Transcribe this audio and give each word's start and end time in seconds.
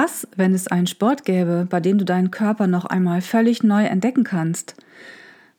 Was, 0.00 0.28
wenn 0.36 0.54
es 0.54 0.68
einen 0.68 0.86
Sport 0.86 1.24
gäbe, 1.24 1.66
bei 1.68 1.80
dem 1.80 1.98
du 1.98 2.04
deinen 2.04 2.30
Körper 2.30 2.68
noch 2.68 2.84
einmal 2.84 3.20
völlig 3.20 3.64
neu 3.64 3.84
entdecken 3.84 4.22
kannst? 4.22 4.76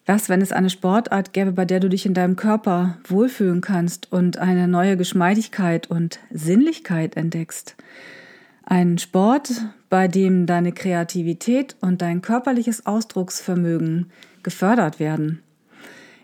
Was, 0.05 0.29
wenn 0.29 0.39
es 0.39 0.53
eine 0.53 0.69
Sportart 0.69 1.33
gäbe, 1.33 1.51
bei 1.51 1.65
der 1.65 1.81
du 1.81 1.89
dich 1.89 2.05
in 2.05 2.13
deinem 2.13 2.37
Körper 2.37 2.99
wohlfühlen 3.05 3.59
kannst 3.59 4.13
und 4.13 4.37
eine 4.37 4.69
neue 4.69 4.95
Geschmeidigkeit 4.95 5.91
und 5.91 6.21
Sinnlichkeit 6.31 7.17
entdeckst? 7.17 7.75
Ein 8.63 8.97
Sport, 8.97 9.51
bei 9.89 10.07
dem 10.07 10.45
deine 10.45 10.71
Kreativität 10.71 11.75
und 11.81 12.01
dein 12.01 12.21
körperliches 12.21 12.85
Ausdrucksvermögen 12.85 14.09
gefördert 14.41 15.01
werden. 15.01 15.43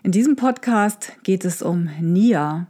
In 0.02 0.12
diesem 0.12 0.36
Podcast 0.36 1.12
geht 1.22 1.44
es 1.44 1.60
um 1.60 1.90
Nia 2.00 2.66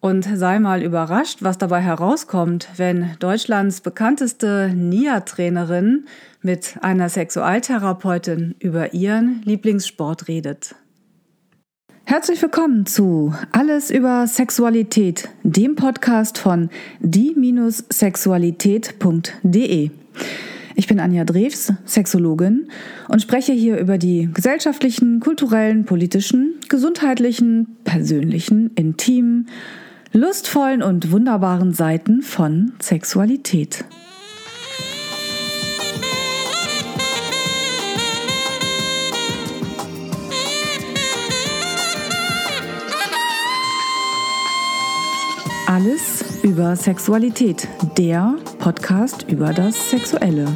und 0.00 0.24
sei 0.24 0.58
mal 0.58 0.82
überrascht, 0.82 1.42
was 1.42 1.58
dabei 1.58 1.80
herauskommt, 1.80 2.68
wenn 2.76 3.16
Deutschlands 3.18 3.80
bekannteste 3.80 4.70
NIA-Trainerin 4.74 6.06
mit 6.40 6.76
einer 6.82 7.08
Sexualtherapeutin 7.08 8.54
über 8.60 8.94
ihren 8.94 9.42
Lieblingssport 9.42 10.28
redet. 10.28 10.76
Herzlich 12.04 12.40
willkommen 12.40 12.86
zu 12.86 13.34
Alles 13.52 13.90
über 13.90 14.26
Sexualität, 14.26 15.28
dem 15.42 15.74
Podcast 15.74 16.38
von 16.38 16.70
die-sexualität.de. 17.00 19.90
Ich 20.74 20.86
bin 20.86 21.00
Anja 21.00 21.24
Drews, 21.24 21.72
Sexologin 21.84 22.68
und 23.08 23.20
spreche 23.20 23.52
hier 23.52 23.78
über 23.78 23.98
die 23.98 24.30
gesellschaftlichen, 24.32 25.18
kulturellen, 25.18 25.84
politischen, 25.84 26.54
gesundheitlichen, 26.68 27.76
persönlichen, 27.82 28.70
intimen, 28.76 29.48
lustvollen 30.12 30.82
und 30.82 31.12
wunderbaren 31.12 31.72
Seiten 31.72 32.22
von 32.22 32.72
Sexualität. 32.80 33.84
Alles 45.66 46.24
über 46.42 46.74
Sexualität, 46.76 47.68
der 47.96 48.36
Podcast 48.58 49.26
über 49.28 49.52
das 49.52 49.90
Sexuelle. 49.90 50.46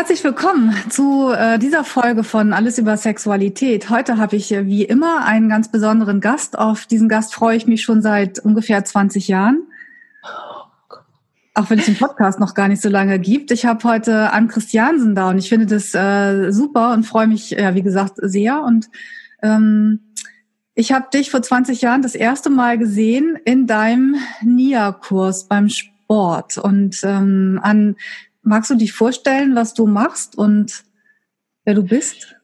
Herzlich 0.00 0.24
willkommen 0.24 0.74
zu 0.88 1.30
äh, 1.30 1.58
dieser 1.58 1.84
Folge 1.84 2.24
von 2.24 2.54
Alles 2.54 2.78
über 2.78 2.96
Sexualität. 2.96 3.90
Heute 3.90 4.16
habe 4.16 4.34
ich 4.34 4.50
äh, 4.50 4.64
wie 4.64 4.82
immer 4.82 5.26
einen 5.26 5.50
ganz 5.50 5.70
besonderen 5.70 6.22
Gast. 6.22 6.58
Auf 6.58 6.86
diesen 6.86 7.10
Gast 7.10 7.34
freue 7.34 7.58
ich 7.58 7.66
mich 7.66 7.82
schon 7.82 8.00
seit 8.00 8.38
ungefähr 8.38 8.82
20 8.82 9.28
Jahren. 9.28 9.64
Auch 11.52 11.68
wenn 11.68 11.80
es 11.80 11.84
den 11.84 11.98
Podcast 11.98 12.40
noch 12.40 12.54
gar 12.54 12.68
nicht 12.68 12.80
so 12.80 12.88
lange 12.88 13.18
gibt. 13.18 13.50
Ich 13.50 13.66
habe 13.66 13.84
heute 13.84 14.32
Ann 14.32 14.48
Christiansen 14.48 15.14
da 15.14 15.28
und 15.28 15.36
ich 15.36 15.50
finde 15.50 15.66
das 15.66 15.94
äh, 15.94 16.50
super 16.50 16.94
und 16.94 17.04
freue 17.04 17.26
mich, 17.26 17.50
ja, 17.50 17.74
wie 17.74 17.82
gesagt, 17.82 18.14
sehr. 18.22 18.62
Und 18.62 18.88
ähm, 19.42 20.00
ich 20.74 20.92
habe 20.92 21.08
dich 21.12 21.30
vor 21.30 21.42
20 21.42 21.82
Jahren 21.82 22.00
das 22.00 22.14
erste 22.14 22.48
Mal 22.48 22.78
gesehen 22.78 23.36
in 23.44 23.66
deinem 23.66 24.16
NIA-Kurs 24.40 25.44
beim 25.46 25.68
Sport. 25.68 26.56
Und 26.56 27.00
ähm, 27.04 27.60
an 27.62 27.96
Magst 28.42 28.70
du 28.70 28.74
dich 28.74 28.92
vorstellen, 28.92 29.54
was 29.54 29.74
du 29.74 29.86
machst 29.86 30.36
und 30.36 30.84
wer 31.64 31.74
du 31.74 31.82
bist? 31.82 32.36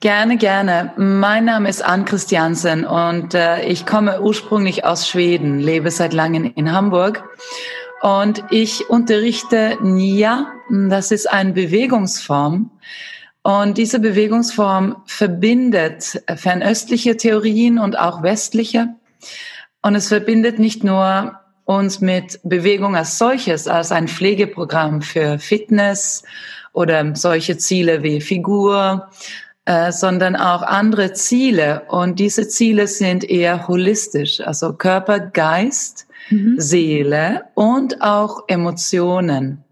Gerne, 0.00 0.36
gerne. 0.38 0.92
Mein 0.96 1.44
Name 1.44 1.68
ist 1.68 1.84
Ann 1.84 2.04
Christiansen 2.04 2.84
und 2.84 3.34
äh, 3.34 3.64
ich 3.66 3.84
komme 3.84 4.22
ursprünglich 4.22 4.84
aus 4.84 5.06
Schweden, 5.06 5.60
lebe 5.60 5.90
seit 5.90 6.14
langem 6.14 6.50
in 6.54 6.72
Hamburg 6.72 7.22
und 8.00 8.42
ich 8.50 8.88
unterrichte 8.88 9.76
NIA. 9.82 10.52
Das 10.88 11.10
ist 11.10 11.30
eine 11.30 11.52
Bewegungsform 11.52 12.70
und 13.42 13.78
diese 13.78 14.00
Bewegungsform 14.00 15.02
verbindet 15.06 16.22
fernöstliche 16.34 17.16
Theorien 17.16 17.78
und 17.78 17.98
auch 17.98 18.22
westliche. 18.22 18.94
Und 19.82 19.94
es 19.94 20.08
verbindet 20.08 20.58
nicht 20.58 20.84
nur 20.84 21.39
uns 21.70 22.00
mit 22.00 22.40
Bewegung 22.42 22.96
als 22.96 23.16
solches, 23.16 23.68
als 23.68 23.92
ein 23.92 24.08
Pflegeprogramm 24.08 25.02
für 25.02 25.38
Fitness 25.38 26.24
oder 26.72 27.14
solche 27.14 27.58
Ziele 27.58 28.02
wie 28.02 28.20
Figur, 28.20 29.08
äh, 29.66 29.92
sondern 29.92 30.34
auch 30.34 30.62
andere 30.62 31.12
Ziele. 31.12 31.82
Und 31.88 32.18
diese 32.18 32.48
Ziele 32.48 32.88
sind 32.88 33.22
eher 33.22 33.68
holistisch, 33.68 34.40
also 34.40 34.72
Körper, 34.72 35.20
Geist, 35.20 36.08
mhm. 36.30 36.56
Seele 36.58 37.44
und 37.54 38.02
auch 38.02 38.44
Emotionen. 38.48 39.62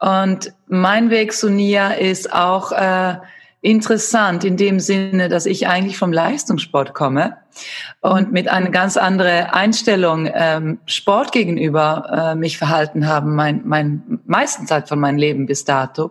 Und 0.00 0.52
mein 0.66 1.10
Weg 1.10 1.32
zu 1.32 1.48
Nia 1.50 1.92
ist 1.92 2.32
auch 2.32 2.72
äh, 2.72 3.18
interessant 3.62 4.42
in 4.44 4.56
dem 4.56 4.80
Sinne, 4.80 5.28
dass 5.28 5.46
ich 5.46 5.68
eigentlich 5.68 5.96
vom 5.96 6.12
Leistungssport 6.12 6.94
komme 6.94 7.38
und 8.00 8.32
mit 8.32 8.48
einer 8.48 8.70
ganz 8.70 8.96
anderen 8.96 9.46
Einstellung 9.46 10.28
ähm, 10.34 10.80
Sport 10.84 11.32
gegenüber 11.32 12.32
äh, 12.32 12.34
mich 12.34 12.58
verhalten 12.58 13.06
haben, 13.06 13.34
mein, 13.34 13.62
mein 13.64 14.20
meisten 14.26 14.66
Zeit 14.66 14.88
von 14.88 14.98
meinem 14.98 15.16
Leben 15.16 15.46
bis 15.46 15.64
dato. 15.64 16.10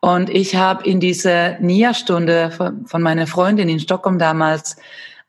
Und 0.00 0.30
ich 0.30 0.56
habe 0.56 0.88
in 0.88 0.98
dieser 0.98 1.58
NIA-Stunde 1.60 2.50
von, 2.50 2.86
von 2.86 3.02
meiner 3.02 3.26
Freundin 3.26 3.68
in 3.68 3.80
Stockholm 3.80 4.18
damals 4.18 4.76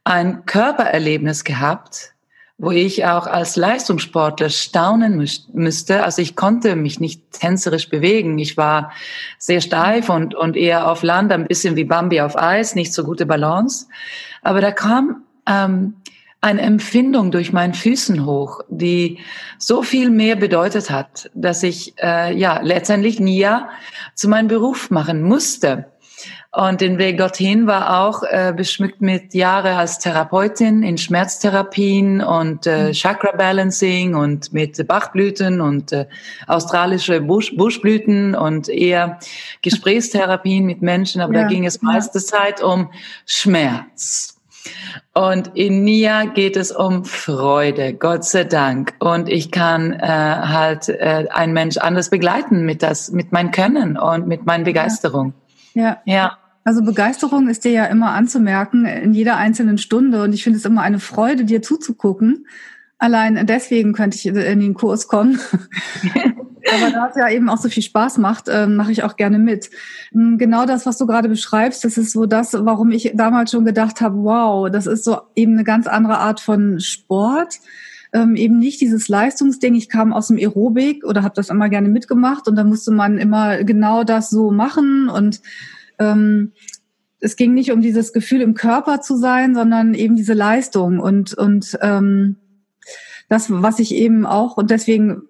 ein 0.06 0.46
Körpererlebnis 0.46 1.44
gehabt, 1.44 2.14
wo 2.58 2.72
ich 2.72 3.06
auch 3.06 3.28
als 3.28 3.56
Leistungssportler 3.56 4.50
staunen 4.50 5.24
müsste. 5.54 6.04
Also 6.04 6.22
ich 6.24 6.36
konnte 6.36 6.76
mich 6.76 7.00
nicht 7.00 7.32
tänzerisch 7.32 7.90
bewegen. 7.90 8.40
Ich 8.40 8.58
war 8.58 8.92
sehr 9.38 9.62
steif 9.62 10.10
und, 10.10 10.34
und 10.34 10.58
eher 10.58 10.92
auf 10.92 11.04
Land, 11.04 11.32
ein 11.32 11.48
bisschen 11.48 11.76
wie 11.76 11.84
Bambi 11.84 12.20
auf 12.20 12.36
Eis, 12.36 12.74
nicht 12.74 12.94
so 12.94 13.04
gute 13.04 13.28
Balance. 13.28 13.86
Aber 14.42 14.60
da 14.60 14.72
kam 14.72 15.24
ähm, 15.48 15.98
eine 16.42 16.62
Empfindung 16.62 17.30
durch 17.30 17.54
meinen 17.54 17.76
Füßen 17.76 18.26
hoch, 18.26 18.62
die 18.70 19.20
so 19.60 19.84
viel 19.84 20.10
mehr 20.10 20.36
bedeutet 20.36 20.90
hat, 20.90 21.30
dass 21.36 21.62
ich 21.62 21.94
äh, 22.02 22.36
ja 22.36 22.60
letztendlich 22.64 23.20
NIA 23.20 23.70
zu 24.16 24.30
meinem 24.30 24.48
Beruf 24.48 24.90
machen 24.90 25.22
musste. 25.22 25.86
Und 26.58 26.82
den 26.82 26.98
Weg 26.98 27.20
dorthin 27.20 27.68
war 27.68 28.02
auch 28.02 28.24
äh, 28.24 28.52
beschmückt 28.52 29.00
mit 29.00 29.36
Jahre 29.36 29.76
als 29.76 30.00
Therapeutin 30.00 30.82
in 30.82 30.98
Schmerztherapien 30.98 32.20
und 32.20 32.66
äh, 32.66 32.88
mhm. 32.88 32.94
Chakra 32.94 33.34
Balancing 33.38 34.16
und 34.16 34.52
mit 34.54 34.88
Bachblüten 34.88 35.62
und 35.62 35.92
äh, 35.92 36.08
australische 36.48 37.22
Busch, 37.22 37.56
Buschblüten 37.56 38.34
und 38.34 38.70
eher 38.70 39.20
Gesprächstherapien 39.62 40.66
mit 40.66 40.82
Menschen. 40.82 41.22
Aber 41.22 41.36
ja, 41.36 41.44
da 41.44 41.48
ging 41.48 41.64
es 41.64 41.84
meiste 41.84 42.18
Zeit 42.18 42.64
um 42.64 42.90
Schmerz. 43.28 44.40
Und 45.14 45.52
in 45.54 45.84
Nia 45.84 46.26
geht 46.26 46.58
es 46.58 46.72
um 46.72 47.06
Freude, 47.06 47.94
Gott 47.94 48.26
sei 48.26 48.46
Dank. 48.46 48.96
Und 48.98 49.30
ich 49.30 49.52
kann 49.52 49.94
äh, 49.94 50.08
halt 50.08 50.90
äh, 50.90 51.28
einen 51.30 51.54
Mensch 51.54 51.78
anders 51.78 52.10
begleiten 52.10 52.66
mit 52.66 52.82
das, 52.82 53.12
mit 53.12 53.32
meinem 53.32 53.52
Können 53.52 53.96
und 53.96 54.28
mit 54.28 54.48
meiner 54.48 54.64
Begeisterung. 54.64 55.36
Ja. 55.76 56.02
Ja. 56.06 56.40
Also 56.68 56.82
Begeisterung 56.82 57.48
ist 57.48 57.64
dir 57.64 57.72
ja 57.72 57.86
immer 57.86 58.12
anzumerken 58.12 58.86
in 58.86 59.14
jeder 59.14 59.38
einzelnen 59.38 59.78
Stunde 59.78 60.22
und 60.22 60.34
ich 60.34 60.44
finde 60.44 60.60
es 60.60 60.66
immer 60.66 60.82
eine 60.82 61.00
Freude, 61.00 61.46
dir 61.46 61.62
zuzugucken. 61.62 62.46
Allein 62.98 63.48
deswegen 63.48 63.94
könnte 63.94 64.18
ich 64.18 64.26
in 64.26 64.36
den 64.60 64.74
Kurs 64.74 65.08
kommen. 65.08 65.40
Aber 66.04 66.92
da 66.92 67.08
es 67.08 67.16
ja 67.16 67.30
eben 67.30 67.48
auch 67.48 67.58
so 67.58 67.70
viel 67.70 67.84
Spaß 67.84 68.18
macht, 68.18 68.50
ähm, 68.50 68.76
mache 68.76 68.92
ich 68.92 69.04
auch 69.04 69.16
gerne 69.16 69.40
mit. 69.40 69.70
Hm, 70.12 70.38
genau 70.38 70.66
das, 70.66 70.86
was 70.86 70.98
du 70.98 71.08
gerade 71.08 71.30
beschreibst, 71.30 71.86
das 71.86 71.98
ist 71.98 72.12
so 72.12 72.26
das, 72.26 72.52
warum 72.52 72.92
ich 72.92 73.14
damals 73.16 73.52
schon 73.52 73.64
gedacht 73.64 74.02
habe, 74.02 74.18
wow, 74.18 74.70
das 74.70 74.88
ist 74.88 75.06
so 75.06 75.22
eben 75.36 75.54
eine 75.54 75.64
ganz 75.64 75.88
andere 75.88 76.18
Art 76.18 76.42
von 76.42 76.82
Sport. 76.82 77.60
Ähm, 78.12 78.36
eben 78.36 78.60
nicht 78.60 78.82
dieses 78.82 79.08
Leistungsding. 79.08 79.74
Ich 79.74 79.88
kam 79.88 80.12
aus 80.12 80.28
dem 80.28 80.38
Aerobik 80.38 81.06
oder 81.06 81.24
habe 81.24 81.36
das 81.36 81.48
immer 81.48 81.70
gerne 81.70 81.88
mitgemacht 81.88 82.50
und 82.50 82.58
da 82.58 82.66
musste 82.66 82.92
man 82.92 83.20
immer 83.20 83.64
genau 83.64 84.04
das 84.04 84.30
so 84.30 84.52
machen 84.52 85.08
und 85.08 85.40
ähm, 86.00 86.54
es 87.20 87.36
ging 87.36 87.54
nicht 87.54 87.72
um 87.72 87.82
dieses 87.82 88.14
Gefühl 88.14 88.42
im 88.42 88.54
Körper 88.54 89.02
zu 89.02 89.18
sein, 89.18 89.56
sondern 89.56 89.94
eben 89.94 90.16
diese 90.16 90.34
Leistung 90.34 91.00
und 91.00 91.34
und 91.34 91.78
ähm, 91.82 92.38
das, 93.30 93.48
was 93.50 93.80
ich 93.80 93.94
eben 93.94 94.26
auch 94.26 94.58
und 94.58 94.70
deswegen 94.70 95.24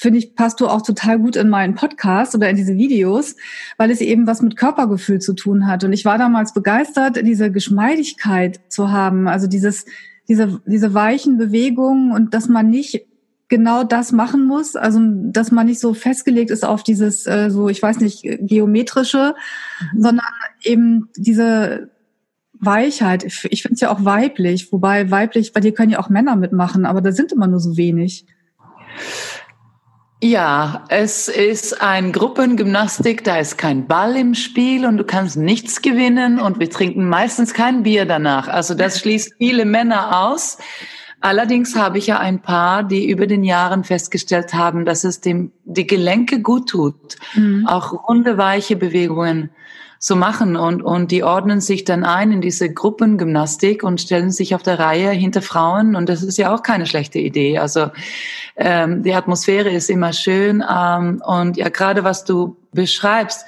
finde 0.00 0.18
ich, 0.18 0.34
passt 0.34 0.60
du 0.60 0.66
auch 0.66 0.80
total 0.80 1.18
gut 1.18 1.36
in 1.36 1.50
meinen 1.50 1.74
Podcast 1.74 2.34
oder 2.34 2.48
in 2.48 2.56
diese 2.56 2.74
Videos, 2.74 3.36
weil 3.76 3.90
es 3.90 4.00
eben 4.00 4.26
was 4.26 4.40
mit 4.40 4.56
Körpergefühl 4.56 5.18
zu 5.18 5.34
tun 5.34 5.66
hat. 5.66 5.84
Und 5.84 5.92
ich 5.92 6.06
war 6.06 6.16
damals 6.16 6.54
begeistert, 6.54 7.18
diese 7.22 7.52
Geschmeidigkeit 7.52 8.60
zu 8.70 8.90
haben, 8.90 9.28
also 9.28 9.46
dieses, 9.46 9.84
diese, 10.26 10.62
diese 10.64 10.94
weichen 10.94 11.36
Bewegungen 11.36 12.12
und 12.12 12.32
dass 12.32 12.48
man 12.48 12.70
nicht 12.70 13.09
genau 13.50 13.84
das 13.84 14.12
machen 14.12 14.46
muss, 14.46 14.76
also 14.76 15.00
dass 15.02 15.50
man 15.50 15.66
nicht 15.66 15.80
so 15.80 15.92
festgelegt 15.92 16.50
ist 16.50 16.64
auf 16.64 16.82
dieses 16.82 17.26
äh, 17.26 17.50
so, 17.50 17.68
ich 17.68 17.82
weiß 17.82 18.00
nicht, 18.00 18.22
geometrische, 18.22 19.34
mhm. 19.92 20.02
sondern 20.02 20.26
eben 20.62 21.08
diese 21.16 21.90
Weichheit. 22.54 23.24
Ich 23.24 23.62
finde 23.62 23.74
es 23.74 23.80
ja 23.80 23.90
auch 23.90 24.04
weiblich, 24.04 24.72
wobei 24.72 25.10
weiblich, 25.10 25.52
bei 25.52 25.60
dir 25.60 25.74
können 25.74 25.90
ja 25.90 25.98
auch 25.98 26.08
Männer 26.08 26.36
mitmachen, 26.36 26.86
aber 26.86 27.00
da 27.00 27.12
sind 27.12 27.32
immer 27.32 27.48
nur 27.48 27.60
so 27.60 27.76
wenig. 27.76 28.24
Ja, 30.22 30.84
es 30.88 31.28
ist 31.28 31.80
ein 31.80 32.12
Gruppengymnastik, 32.12 33.24
da 33.24 33.38
ist 33.38 33.56
kein 33.56 33.88
Ball 33.88 34.16
im 34.16 34.34
Spiel 34.34 34.84
und 34.84 34.98
du 34.98 35.04
kannst 35.04 35.38
nichts 35.38 35.80
gewinnen 35.80 36.38
und 36.38 36.60
wir 36.60 36.68
trinken 36.68 37.08
meistens 37.08 37.54
kein 37.54 37.82
Bier 37.82 38.04
danach. 38.04 38.46
Also 38.46 38.74
das 38.74 39.00
schließt 39.00 39.34
viele 39.38 39.64
Männer 39.64 40.26
aus. 40.26 40.58
Allerdings 41.20 41.76
habe 41.76 41.98
ich 41.98 42.06
ja 42.06 42.18
ein 42.18 42.40
paar, 42.40 42.82
die 42.82 43.08
über 43.10 43.26
den 43.26 43.44
Jahren 43.44 43.84
festgestellt 43.84 44.54
haben, 44.54 44.84
dass 44.84 45.04
es 45.04 45.20
dem 45.20 45.52
die 45.64 45.86
Gelenke 45.86 46.40
gut 46.40 46.70
tut, 46.70 47.16
mhm. 47.34 47.66
auch 47.66 48.08
runde 48.08 48.38
weiche 48.38 48.76
Bewegungen 48.76 49.50
so 50.02 50.16
machen 50.16 50.56
und, 50.56 50.82
und 50.82 51.10
die 51.10 51.22
ordnen 51.22 51.60
sich 51.60 51.84
dann 51.84 52.04
ein 52.04 52.32
in 52.32 52.40
diese 52.40 52.72
Gruppengymnastik 52.72 53.82
und 53.82 54.00
stellen 54.00 54.30
sich 54.30 54.54
auf 54.54 54.62
der 54.62 54.78
Reihe 54.78 55.10
hinter 55.10 55.42
Frauen 55.42 55.94
und 55.94 56.08
das 56.08 56.22
ist 56.22 56.38
ja 56.38 56.54
auch 56.54 56.62
keine 56.62 56.86
schlechte 56.86 57.18
Idee. 57.18 57.58
Also 57.58 57.90
ähm, 58.56 59.02
die 59.02 59.12
Atmosphäre 59.12 59.68
ist 59.68 59.90
immer 59.90 60.14
schön 60.14 60.64
ähm, 60.66 61.22
und 61.22 61.58
ja 61.58 61.68
gerade 61.68 62.02
was 62.02 62.24
du 62.24 62.56
beschreibst, 62.72 63.44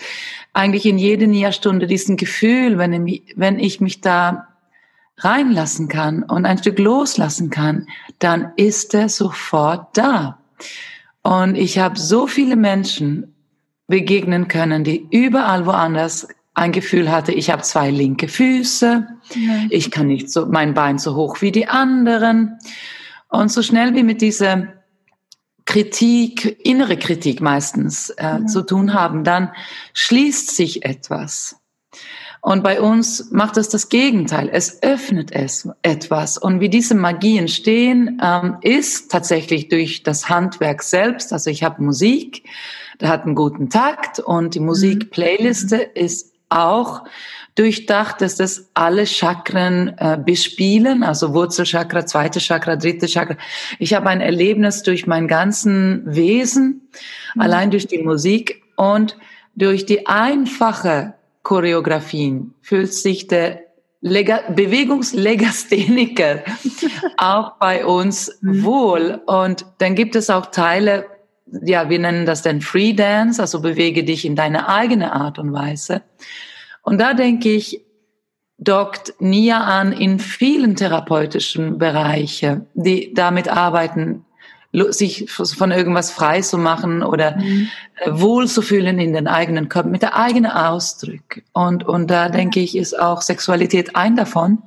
eigentlich 0.53 0.85
in 0.85 0.99
jede 0.99 1.27
Näherstunde 1.27 1.87
diesen 1.87 2.19
Gefühl, 2.19 2.77
wenn 2.77 3.07
wenn 3.35 3.59
ich 3.59 3.81
mich 3.81 4.03
da 4.03 4.49
reinlassen 5.25 5.89
kann 5.89 6.23
und 6.23 6.47
ein 6.47 6.59
Stück 6.59 6.79
loslassen 6.79 7.51
kann, 7.51 7.87
dann 8.19 8.53
ist 8.57 8.95
er 8.95 9.09
sofort 9.09 9.97
da. 9.97 10.39
Und 11.23 11.57
ich 11.57 11.79
habe 11.79 11.99
so 11.99 12.27
viele 12.27 12.57
Menschen 12.57 13.35
begegnen 13.87 14.49
können, 14.49 14.85
die 14.85 15.07
überall 15.11 15.67
woanders 15.67 16.27
ein 16.55 16.73
Gefühl 16.73 17.11
hatte, 17.11 17.33
ich 17.33 17.51
habe 17.51 17.63
zwei 17.63 17.91
linke 17.91 18.29
Füße, 18.29 19.07
ja. 19.35 19.53
ich 19.71 19.91
kann 19.91 20.07
nicht 20.07 20.31
so 20.31 20.47
mein 20.47 20.75
Bein 20.75 20.99
so 20.99 21.15
hoch 21.15 21.41
wie 21.41 21.53
die 21.53 21.69
anderen. 21.69 22.59
Und 23.29 23.51
so 23.51 23.63
schnell 23.63 23.95
wie 23.95 24.03
mit 24.03 24.21
dieser 24.21 24.69
Kritik, 25.65 26.59
innere 26.67 26.99
Kritik 26.99 27.41
meistens 27.41 28.11
äh, 28.11 28.25
ja. 28.25 28.47
zu 28.47 28.63
tun 28.63 28.93
haben, 28.93 29.25
dann 29.25 29.53
schließt 29.95 30.55
sich 30.55 30.85
etwas. 30.85 31.57
Und 32.43 32.65
bei 32.65 32.81
uns 32.81 33.31
macht 33.31 33.57
es 33.57 33.69
das 33.69 33.89
Gegenteil. 33.89 34.51
Es 34.53 34.83
öffnet 34.83 35.31
es 35.31 35.69
etwas. 35.83 36.37
Und 36.37 36.59
wie 36.59 36.69
diese 36.69 36.97
Magie 36.97 37.39
entstehen, 37.39 38.21
ähm, 38.21 38.57
ist 38.63 39.13
tatsächlich 39.13 39.69
durch 39.69 40.03
das 40.03 40.29
Handwerk 40.29 40.83
selbst. 40.83 41.33
Also 41.33 41.51
ich 41.51 41.63
habe 41.63 41.81
Musik, 41.81 42.43
der 43.01 43.11
hat 43.11 43.25
einen 43.25 43.37
guten 43.37 43.71
Takt 43.71 44.19
und 44.19 44.57
die 44.57 44.61
mhm. 44.61 44.67
Musikplayliste 44.67 45.77
ist 45.77 46.33
auch 46.49 47.05
durchdacht, 47.55 48.21
dass 48.21 48.35
das 48.37 48.71
alle 48.75 49.07
Chakren 49.07 49.97
äh, 49.99 50.19
bespielen, 50.19 51.05
also 51.05 51.35
Wurzelchakra, 51.35 52.07
zweite 52.07 52.41
Chakra, 52.41 52.75
dritte 52.75 53.07
Chakra. 53.07 53.37
Ich 53.79 53.95
habe 53.95 54.09
ein 54.09 54.21
Erlebnis 54.21 54.83
durch 54.83 55.07
mein 55.07 55.29
ganzen 55.29 56.03
Wesen, 56.07 56.89
mhm. 57.37 57.41
allein 57.41 57.71
durch 57.71 57.87
die 57.87 58.03
Musik 58.03 58.65
und 58.75 59.17
durch 59.55 59.87
die 59.87 60.09
einfache 60.09 61.15
Choreografien 61.43 62.55
fühlt 62.61 62.93
sich 62.93 63.27
der 63.27 63.61
Lega 64.01 64.41
Bewegungslegastheniker 64.51 66.43
auch 67.17 67.53
bei 67.59 67.87
uns 67.87 68.39
mhm. 68.41 68.65
wohl. 68.65 69.21
Und 69.27 69.65
dann 69.79 69.95
gibt 69.95 70.17
es 70.17 70.29
auch 70.29 70.47
Teile, 70.47 71.07
ja, 71.47 71.89
wir 71.89 71.99
nennen 71.99 72.27
das 72.27 72.43
dann 72.43 72.61
Free 72.61 72.93
Dance, 72.93 73.41
also 73.41 73.61
bewege 73.61 74.03
dich 74.05 74.25
in 74.25 74.35
deine 74.35 74.69
eigene 74.69 75.13
Art 75.13 75.39
und 75.39 75.53
Weise. 75.53 76.03
Und 76.83 77.01
da 77.01 77.15
denke 77.15 77.51
ich, 77.51 77.83
dockt 78.59 79.15
Nia 79.19 79.61
an 79.61 79.93
in 79.93 80.19
vielen 80.19 80.77
therapeutischen 80.77 81.79
Bereiche, 81.79 82.67
die 82.75 83.13
damit 83.15 83.49
arbeiten, 83.49 84.25
sich 84.91 85.31
von 85.31 85.71
irgendwas 85.71 86.11
frei 86.11 86.41
zu 86.41 86.59
machen 86.59 87.03
oder 87.03 87.37
mhm. 87.37 87.69
Äh, 87.97 88.11
wohl 88.13 88.49
zu 88.49 88.63
fühlen 88.63 88.99
in 88.99 89.13
den 89.13 89.29
eigenen 89.29 89.69
Körper, 89.69 89.91
mit 89.91 90.03
der 90.03 90.17
eigenen 90.17 90.51
Ausdruck. 90.51 91.43
Und, 91.53 91.85
und 91.85 92.11
da 92.11 92.29
denke 92.31 92.61
ich, 92.61 92.77
ist 92.77 92.99
auch 92.99 93.21
Sexualität 93.21 93.95
ein 93.97 94.17
davon. 94.17 94.59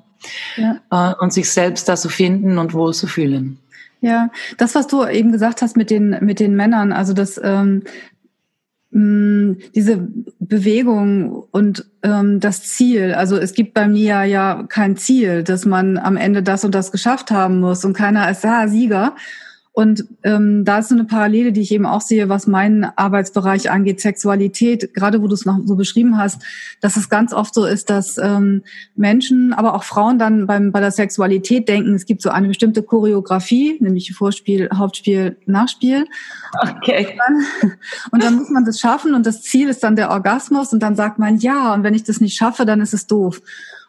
Ja. 0.57 0.79
Äh, 0.91 1.15
und 1.19 1.33
sich 1.33 1.51
selbst 1.51 1.89
da 1.89 1.95
zu 1.95 2.09
finden 2.09 2.57
und 2.57 2.73
wohl 2.73 2.93
zu 2.93 3.07
fühlen. 3.07 3.59
Ja, 4.01 4.29
das, 4.57 4.75
was 4.75 4.87
du 4.87 5.05
eben 5.05 5.31
gesagt 5.31 5.61
hast 5.61 5.77
mit 5.77 5.89
den, 5.89 6.17
mit 6.21 6.39
den 6.39 6.55
Männern, 6.55 6.93
also 6.93 7.13
das, 7.13 7.39
ähm, 7.43 7.83
mh, 8.91 9.55
diese 9.73 10.07
Bewegung 10.39 11.31
und 11.51 11.85
ähm, 12.03 12.39
das 12.39 12.63
Ziel. 12.63 13.13
Also 13.13 13.37
es 13.37 13.53
gibt 13.53 13.73
bei 13.73 13.87
mir 13.87 14.23
ja 14.23 14.65
kein 14.69 14.95
Ziel, 14.97 15.43
dass 15.43 15.65
man 15.65 15.97
am 15.97 16.17
Ende 16.17 16.43
das 16.43 16.63
und 16.63 16.75
das 16.75 16.91
geschafft 16.91 17.31
haben 17.31 17.59
muss 17.59 17.83
und 17.83 17.93
keiner 17.93 18.29
ist 18.29 18.43
da 18.43 18.67
Sieger, 18.67 19.15
und 19.75 20.05
ähm, 20.23 20.63
da 20.63 20.79
ist 20.79 20.87
so 20.87 20.95
eine 20.95 21.03
Parallele, 21.03 21.51
die 21.51 21.59
ich 21.59 21.73
eben 21.73 21.85
auch 21.85 21.99
sehe, 21.99 22.29
was 22.29 22.47
meinen 22.47 22.85
Arbeitsbereich 22.85 23.69
angeht, 23.69 23.99
Sexualität, 23.99 24.93
gerade 24.93 25.21
wo 25.21 25.27
du 25.27 25.33
es 25.33 25.43
noch 25.43 25.59
so 25.65 25.75
beschrieben 25.75 26.17
hast, 26.17 26.41
dass 26.79 26.95
es 26.95 27.09
ganz 27.09 27.33
oft 27.33 27.53
so 27.53 27.65
ist, 27.65 27.89
dass 27.89 28.17
ähm, 28.17 28.63
Menschen, 28.95 29.51
aber 29.51 29.75
auch 29.75 29.83
Frauen 29.83 30.17
dann 30.17 30.47
beim, 30.47 30.71
bei 30.71 30.79
der 30.79 30.91
Sexualität 30.91 31.67
denken, 31.67 31.93
es 31.93 32.05
gibt 32.05 32.21
so 32.21 32.29
eine 32.29 32.47
bestimmte 32.47 32.83
Choreografie, 32.83 33.77
nämlich 33.81 34.13
Vorspiel, 34.13 34.69
Hauptspiel, 34.73 35.35
Nachspiel. 35.45 36.05
Okay. 36.57 37.07
Und 37.09 37.17
dann, 37.17 37.73
und 38.11 38.23
dann 38.23 38.35
muss 38.35 38.49
man 38.49 38.63
das 38.63 38.79
schaffen 38.79 39.13
und 39.13 39.25
das 39.25 39.41
Ziel 39.41 39.67
ist 39.67 39.83
dann 39.83 39.97
der 39.97 40.09
Orgasmus 40.09 40.71
und 40.71 40.79
dann 40.79 40.95
sagt 40.95 41.19
man, 41.19 41.37
ja, 41.39 41.73
und 41.73 41.83
wenn 41.83 41.93
ich 41.93 42.03
das 42.03 42.21
nicht 42.21 42.37
schaffe, 42.37 42.65
dann 42.65 42.79
ist 42.79 42.93
es 42.93 43.07
doof. 43.07 43.41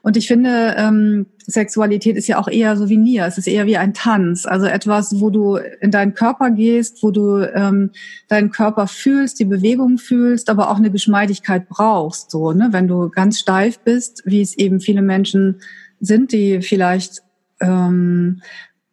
Und 0.07 0.17
ich 0.17 0.29
finde, 0.29 0.77
ähm, 0.79 1.27
Sexualität 1.49 2.17
ist 2.17 2.29
ja 2.29 2.39
auch 2.39 2.47
eher 2.47 2.77
so 2.77 2.89
wie 2.89 2.97
Nia. 2.97 3.27
Es 3.27 3.39
ist 3.39 3.49
eher 3.49 3.67
wie 3.67 3.77
ein 3.77 3.93
Tanz. 3.93 4.47
Also 4.47 4.67
etwas, 4.67 5.21
wo 5.21 5.31
du 5.31 5.57
in 5.57 5.91
deinen 5.91 6.15
Körper 6.15 6.53
gehst, 6.53 7.03
wo 7.03 7.11
du 7.11 7.39
ähm, 7.39 7.91
deinen 8.29 8.53
Körper 8.53 8.87
fühlst, 8.87 9.41
die 9.41 9.45
Bewegung 9.45 9.99
fühlst, 9.99 10.49
aber 10.49 10.71
auch 10.71 10.77
eine 10.77 10.93
Geschmeidigkeit 10.93 11.69
brauchst. 11.69 12.31
So, 12.31 12.53
ne? 12.53 12.69
Wenn 12.71 12.87
du 12.87 13.09
ganz 13.09 13.41
steif 13.41 13.81
bist, 13.81 14.23
wie 14.25 14.43
es 14.43 14.57
eben 14.57 14.79
viele 14.79 15.03
Menschen 15.03 15.61
sind, 15.99 16.31
die 16.31 16.63
vielleicht 16.63 17.25
ähm, 17.59 18.43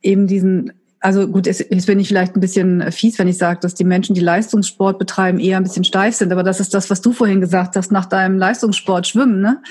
eben 0.01 0.25
diesen 0.25 0.74
also 1.00 1.27
gut, 1.27 1.45
jetzt 1.45 1.86
bin 1.86 2.00
ich 2.00 2.07
vielleicht 2.07 2.36
ein 2.36 2.39
bisschen 2.39 2.92
fies, 2.92 3.19
wenn 3.19 3.27
ich 3.27 3.38
sage, 3.38 3.60
dass 3.60 3.75
die 3.75 3.83
Menschen, 3.83 4.15
die 4.15 4.21
Leistungssport 4.21 4.98
betreiben, 4.98 5.38
eher 5.38 5.57
ein 5.57 5.63
bisschen 5.63 5.83
steif 5.83 6.15
sind. 6.15 6.31
Aber 6.31 6.44
das 6.44 6.60
ist 6.62 6.74
das, 6.74 6.89
was 6.89 7.01
du 7.01 7.12
vorhin 7.12 7.42
gesagt 7.42 7.75
hast, 7.75 7.92
nach 7.92 8.06
deinem 8.06 8.39
Leistungssport 8.39 9.06
schwimmen, 9.06 9.42
ne? 9.42 9.62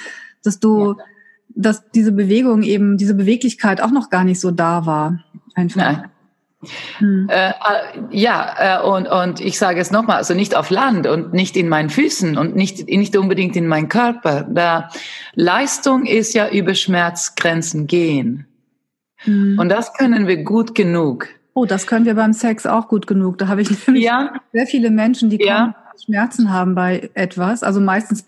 Dass 0.44 0.60
du 0.60 0.94
ja 0.98 1.04
dass 1.54 1.90
diese 1.90 2.12
Bewegung 2.12 2.62
eben, 2.62 2.96
diese 2.96 3.14
Beweglichkeit 3.14 3.80
auch 3.80 3.90
noch 3.90 4.10
gar 4.10 4.24
nicht 4.24 4.40
so 4.40 4.50
da 4.50 4.86
war. 4.86 5.22
Einfach. 5.54 5.80
Nein. 5.80 6.04
Hm. 6.98 7.28
Äh, 7.28 7.48
äh, 7.48 7.52
ja, 8.10 8.80
äh, 8.80 8.86
und, 8.86 9.08
und 9.08 9.40
ich 9.40 9.58
sage 9.58 9.80
es 9.80 9.90
nochmal, 9.90 10.18
also 10.18 10.34
nicht 10.34 10.56
auf 10.56 10.70
Land 10.70 11.06
und 11.06 11.32
nicht 11.32 11.56
in 11.56 11.68
meinen 11.68 11.90
Füßen 11.90 12.38
und 12.38 12.54
nicht, 12.54 12.86
nicht 12.88 13.16
unbedingt 13.16 13.56
in 13.56 13.66
meinen 13.66 13.88
Körper. 13.88 14.46
Da 14.48 14.88
Leistung 15.34 16.06
ist 16.06 16.34
ja 16.34 16.48
über 16.48 16.74
Schmerzgrenzen 16.74 17.86
gehen. 17.86 18.46
Hm. 19.16 19.58
Und 19.58 19.68
das 19.68 19.92
können 19.94 20.26
wir 20.28 20.44
gut 20.44 20.74
genug. 20.74 21.28
Oh, 21.54 21.66
das 21.66 21.86
können 21.86 22.06
wir 22.06 22.14
beim 22.14 22.32
Sex 22.32 22.64
auch 22.64 22.88
gut 22.88 23.06
genug. 23.06 23.38
Da 23.38 23.48
habe 23.48 23.60
ich 23.60 23.86
nämlich 23.86 24.04
ja. 24.04 24.32
sehr 24.52 24.66
viele 24.66 24.90
Menschen, 24.90 25.30
die 25.30 25.42
ja. 25.44 25.74
Schmerzen 26.04 26.52
haben 26.52 26.74
bei 26.74 27.10
etwas. 27.14 27.62
Also 27.62 27.80
meistens 27.80 28.24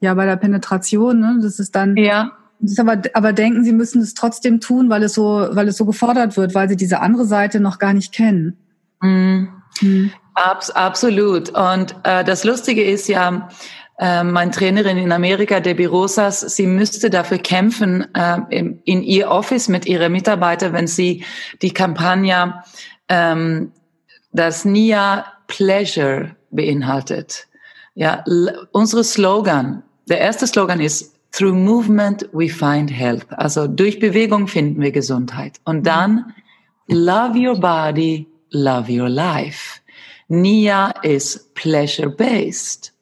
ja 0.00 0.14
bei 0.14 0.26
der 0.26 0.36
Penetration. 0.36 1.20
Ne? 1.20 1.38
Das 1.42 1.58
ist 1.58 1.74
dann 1.74 1.96
ja 1.96 2.32
aber, 2.78 3.02
aber 3.14 3.32
denken, 3.32 3.64
sie 3.64 3.72
müssen 3.72 4.02
es 4.02 4.14
trotzdem 4.14 4.60
tun, 4.60 4.90
weil 4.90 5.02
es 5.02 5.14
so, 5.14 5.48
weil 5.52 5.68
es 5.68 5.76
so 5.76 5.84
gefordert 5.84 6.36
wird, 6.36 6.54
weil 6.54 6.68
sie 6.68 6.76
diese 6.76 7.00
andere 7.00 7.24
Seite 7.24 7.60
noch 7.60 7.78
gar 7.78 7.92
nicht 7.92 8.12
kennen. 8.12 8.56
Mm. 9.00 9.46
Mhm. 9.80 10.12
Abs 10.34 10.70
absolut. 10.70 11.50
Und 11.50 11.94
äh, 12.04 12.24
das 12.24 12.44
Lustige 12.44 12.84
ist 12.84 13.08
ja, 13.08 13.48
äh, 13.98 14.22
meine 14.22 14.52
Trainerin 14.52 14.96
in 14.96 15.10
Amerika, 15.10 15.60
Debbie 15.60 15.84
Rosas, 15.84 16.40
sie 16.40 16.66
müsste 16.66 17.10
dafür 17.10 17.38
kämpfen 17.38 18.06
äh, 18.14 18.38
in, 18.50 18.80
in 18.84 19.02
ihr 19.02 19.28
Office 19.28 19.68
mit 19.68 19.86
ihren 19.86 20.12
Mitarbeitern, 20.12 20.72
wenn 20.72 20.86
sie 20.86 21.24
die 21.62 21.72
Kampagne 21.72 22.62
ähm, 23.08 23.72
das 24.32 24.64
NIA 24.64 25.24
Pleasure 25.48 26.36
beinhaltet. 26.50 27.48
Ja, 27.94 28.24
unsere 28.70 29.02
Slogan, 29.02 29.82
der 30.08 30.20
erste 30.20 30.46
Slogan 30.46 30.80
ist 30.80 31.17
Through 31.38 31.54
movement 31.54 32.28
we 32.32 32.48
find 32.48 32.90
health. 32.90 33.26
Also 33.30 33.68
durch 33.68 34.00
Bewegung 34.00 34.48
finden 34.48 34.80
wir 34.80 34.90
Gesundheit. 34.90 35.60
Und 35.64 35.86
dann 35.86 36.34
love 36.88 37.38
your 37.38 37.60
body, 37.60 38.26
love 38.50 38.90
your 38.90 39.08
life. 39.08 39.80
Nia 40.26 40.90
ist 41.02 41.54
pleasure 41.54 42.10
based. 42.10 42.92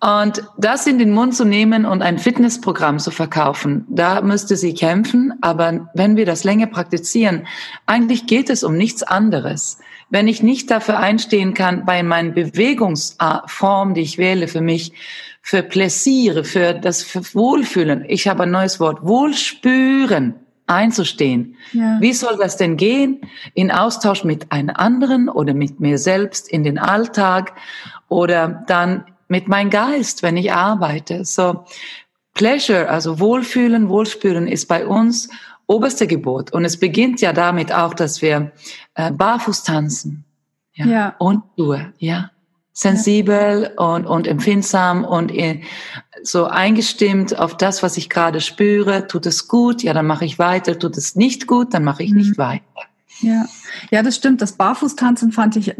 Und 0.00 0.42
das 0.56 0.86
in 0.86 0.98
den 0.98 1.12
Mund 1.12 1.34
zu 1.34 1.44
nehmen 1.44 1.84
und 1.84 2.00
ein 2.00 2.18
Fitnessprogramm 2.18 2.98
zu 2.98 3.10
verkaufen, 3.10 3.84
da 3.90 4.22
müsste 4.22 4.56
sie 4.56 4.72
kämpfen. 4.72 5.34
Aber 5.42 5.90
wenn 5.92 6.16
wir 6.16 6.24
das 6.24 6.44
länger 6.44 6.66
praktizieren, 6.66 7.46
eigentlich 7.84 8.26
geht 8.26 8.48
es 8.48 8.64
um 8.64 8.74
nichts 8.74 9.02
anderes. 9.02 9.80
Wenn 10.08 10.28
ich 10.28 10.42
nicht 10.42 10.70
dafür 10.70 10.98
einstehen 10.98 11.52
kann, 11.52 11.84
bei 11.84 12.02
meinen 12.02 12.32
Bewegungsform, 12.32 13.92
die 13.92 14.02
ich 14.02 14.16
wähle 14.16 14.48
für 14.48 14.62
mich, 14.62 14.92
für 15.46 15.62
Pläsiere, 15.62 16.42
für 16.42 16.74
das 16.74 17.14
Wohlfühlen. 17.32 18.04
Ich 18.08 18.26
habe 18.26 18.42
ein 18.42 18.50
neues 18.50 18.80
Wort. 18.80 19.04
Wohlspüren. 19.04 20.34
einzustehen. 20.66 21.54
Ja. 21.72 22.00
Wie 22.00 22.12
soll 22.12 22.36
das 22.38 22.56
denn 22.56 22.76
gehen? 22.76 23.20
In 23.54 23.70
Austausch 23.70 24.24
mit 24.24 24.50
einem 24.50 24.74
anderen 24.74 25.28
oder 25.28 25.54
mit 25.54 25.78
mir 25.78 25.98
selbst 25.98 26.48
in 26.48 26.64
den 26.64 26.76
Alltag 26.76 27.52
oder 28.08 28.64
dann 28.66 29.04
mit 29.28 29.46
meinem 29.46 29.70
Geist, 29.70 30.24
wenn 30.24 30.36
ich 30.36 30.52
arbeite. 30.52 31.24
So 31.24 31.64
Pleasure, 32.34 32.90
also 32.90 33.20
Wohlfühlen, 33.20 33.88
Wohlspüren 33.88 34.48
ist 34.48 34.66
bei 34.66 34.84
uns 34.84 35.28
oberste 35.68 36.08
Gebot. 36.08 36.52
Und 36.52 36.64
es 36.64 36.76
beginnt 36.76 37.20
ja 37.20 37.32
damit 37.32 37.72
auch, 37.72 37.94
dass 37.94 38.20
wir 38.20 38.50
äh, 38.96 39.12
barfuß 39.12 39.62
tanzen. 39.62 40.24
Ja. 40.74 40.86
ja. 40.86 41.14
Und 41.20 41.44
Ruhe, 41.56 41.92
ja. 41.98 42.32
Sensibel 42.78 43.70
und, 43.78 44.04
und 44.04 44.26
empfindsam 44.26 45.06
und 45.06 45.34
äh, 45.34 45.62
so 46.22 46.44
eingestimmt 46.44 47.38
auf 47.38 47.56
das, 47.56 47.82
was 47.82 47.96
ich 47.96 48.10
gerade 48.10 48.42
spüre. 48.42 49.06
Tut 49.06 49.24
es 49.24 49.48
gut, 49.48 49.82
ja, 49.82 49.94
dann 49.94 50.06
mache 50.06 50.26
ich 50.26 50.38
weiter. 50.38 50.78
Tut 50.78 50.98
es 50.98 51.16
nicht 51.16 51.46
gut, 51.46 51.72
dann 51.72 51.84
mache 51.84 52.02
ich 52.02 52.10
mhm. 52.10 52.18
nicht 52.18 52.36
weiter. 52.36 52.62
Ja, 53.22 53.46
ja, 53.90 54.02
das 54.02 54.16
stimmt. 54.16 54.42
Das 54.42 54.52
Barfußtanzen 54.52 55.32
fand 55.32 55.56
ich, 55.56 55.74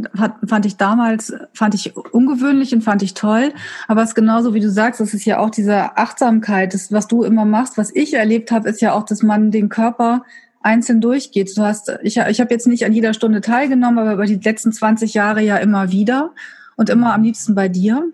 fand 0.46 0.64
ich 0.64 0.78
damals, 0.78 1.34
fand 1.52 1.74
ich 1.74 1.94
ungewöhnlich 1.94 2.74
und 2.74 2.80
fand 2.80 3.02
ich 3.02 3.12
toll. 3.12 3.52
Aber 3.88 4.02
es 4.02 4.10
ist 4.10 4.14
genauso, 4.14 4.54
wie 4.54 4.60
du 4.60 4.70
sagst, 4.70 4.98
es 5.02 5.12
ist 5.12 5.26
ja 5.26 5.38
auch 5.38 5.50
diese 5.50 5.98
Achtsamkeit, 5.98 6.72
das, 6.72 6.92
was 6.92 7.08
du 7.08 7.24
immer 7.24 7.44
machst. 7.44 7.76
Was 7.76 7.94
ich 7.94 8.14
erlebt 8.14 8.50
habe, 8.52 8.70
ist 8.70 8.80
ja 8.80 8.94
auch, 8.94 9.04
dass 9.04 9.22
man 9.22 9.50
den 9.50 9.68
Körper 9.68 10.24
einzeln 10.62 11.02
durchgeht. 11.02 11.54
Du 11.58 11.62
hast, 11.62 11.92
ich, 12.02 12.16
ich 12.16 12.40
habe 12.40 12.54
jetzt 12.54 12.66
nicht 12.66 12.86
an 12.86 12.94
jeder 12.94 13.12
Stunde 13.12 13.42
teilgenommen, 13.42 13.98
aber 13.98 14.14
über 14.14 14.24
die 14.24 14.36
letzten 14.36 14.72
20 14.72 15.12
Jahre 15.12 15.42
ja 15.42 15.58
immer 15.58 15.92
wieder 15.92 16.32
und 16.76 16.90
immer 16.90 17.14
am 17.14 17.22
liebsten 17.22 17.54
bei 17.54 17.68
dir. 17.68 18.04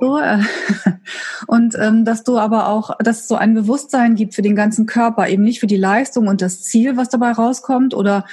So, 0.00 0.18
äh, 0.18 0.38
und 1.46 1.76
ähm, 1.78 2.04
dass 2.04 2.24
du 2.24 2.38
aber 2.38 2.68
auch, 2.68 2.96
dass 2.98 3.20
es 3.20 3.28
so 3.28 3.36
ein 3.36 3.54
Bewusstsein 3.54 4.14
gibt 4.14 4.34
für 4.34 4.42
den 4.42 4.56
ganzen 4.56 4.86
Körper, 4.86 5.28
eben 5.28 5.42
nicht 5.42 5.60
für 5.60 5.66
die 5.66 5.76
Leistung 5.76 6.28
und 6.28 6.42
das 6.42 6.62
Ziel, 6.62 6.96
was 6.96 7.08
dabei 7.08 7.32
rauskommt 7.32 7.94
oder 7.94 8.24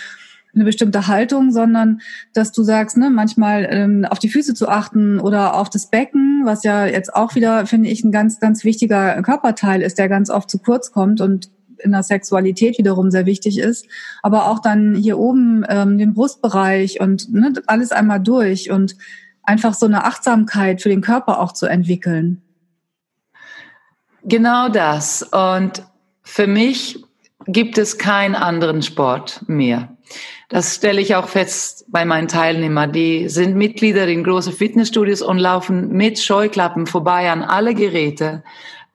eine 0.56 0.64
bestimmte 0.64 1.08
Haltung, 1.08 1.52
sondern 1.52 2.02
dass 2.34 2.52
du 2.52 2.64
sagst, 2.64 2.98
ne, 2.98 3.10
manchmal 3.10 3.68
ähm, 3.70 4.06
auf 4.06 4.20
die 4.20 4.30
Füße 4.30 4.54
zu 4.54 4.70
achten 4.70 5.20
oder 5.20 5.56
auf 5.56 5.70
das 5.70 5.88
Becken, 5.88 6.42
was 6.46 6.64
ja 6.64 6.86
jetzt 6.86 7.14
auch 7.14 7.36
wieder, 7.36 7.66
finde 7.66 7.90
ich, 7.90 8.04
ein 8.04 8.12
ganz, 8.12 8.40
ganz 8.40 8.64
wichtiger 8.64 9.22
Körperteil 9.22 9.82
ist, 9.82 10.00
der 10.00 10.08
ganz 10.08 10.30
oft 10.30 10.50
zu 10.50 10.60
kurz 10.60 10.92
kommt 10.92 11.20
und 11.20 11.50
in 11.80 11.92
der 11.92 12.04
Sexualität 12.04 12.78
wiederum 12.78 13.12
sehr 13.12 13.26
wichtig 13.26 13.60
ist, 13.60 13.88
aber 14.22 14.50
auch 14.50 14.60
dann 14.60 14.96
hier 14.96 15.18
oben 15.18 15.66
ähm, 15.70 15.98
den 15.98 16.14
Brustbereich 16.14 17.00
und 17.00 17.32
ne, 17.34 17.54
alles 17.68 17.92
einmal 17.92 18.20
durch 18.20 18.72
und 18.72 18.96
einfach 19.44 19.74
so 19.74 19.86
eine 19.86 20.06
Achtsamkeit 20.06 20.82
für 20.82 20.90
den 20.90 21.02
Körper 21.02 21.40
auch 21.40 21.52
zu 21.52 21.66
entwickeln. 21.66 22.42
Genau 24.24 24.70
das. 24.70 25.22
Und 25.24 25.84
für 26.24 26.48
mich 26.48 27.04
gibt 27.46 27.78
es 27.78 27.98
keinen 27.98 28.36
anderen 28.36 28.82
Sport 28.82 29.44
mehr. 29.48 29.96
Das 30.50 30.76
stelle 30.76 31.02
ich 31.02 31.16
auch 31.16 31.28
fest 31.28 31.86
bei 31.90 32.06
meinen 32.06 32.28
Teilnehmern. 32.28 32.92
Die 32.92 33.30
sind 33.30 33.56
Mitglieder 33.56 34.08
in 34.08 34.24
große 34.24 34.52
Fitnessstudios 34.52 35.22
und 35.22 35.40
laufen 35.40 35.90
mit 35.90 36.20
Scheuklappen 36.20 36.86
vorbei 36.86 37.32
an 37.32 37.42
alle 37.42 37.74
Geräte. 37.74 38.44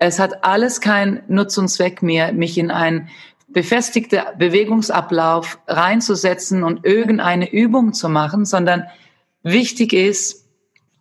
Es 0.00 0.18
hat 0.18 0.44
alles 0.44 0.80
keinen 0.80 1.22
Nutz 1.28 1.56
und 1.58 1.68
Zweck 1.68 2.02
mehr, 2.02 2.32
mich 2.32 2.58
in 2.58 2.70
einen 2.70 3.08
befestigten 3.48 4.20
Bewegungsablauf 4.38 5.58
reinzusetzen 5.68 6.64
und 6.64 6.84
irgendeine 6.84 7.52
Übung 7.52 7.92
zu 7.92 8.08
machen, 8.08 8.44
sondern 8.44 8.84
wichtig 9.42 9.92
ist, 9.92 10.40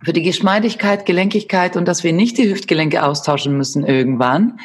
für 0.02 0.14
die 0.14 0.24
Geschmeidigkeit, 0.24 1.06
Gelenkigkeit 1.06 1.76
und 1.76 1.86
dass 1.86 2.04
wir 2.04 2.14
nicht 2.14 2.38
die 2.38 2.50
Hüftgelenke 2.50 3.04
austauschen 3.04 3.58
müssen 3.58 3.86
irgendwann, 3.86 4.60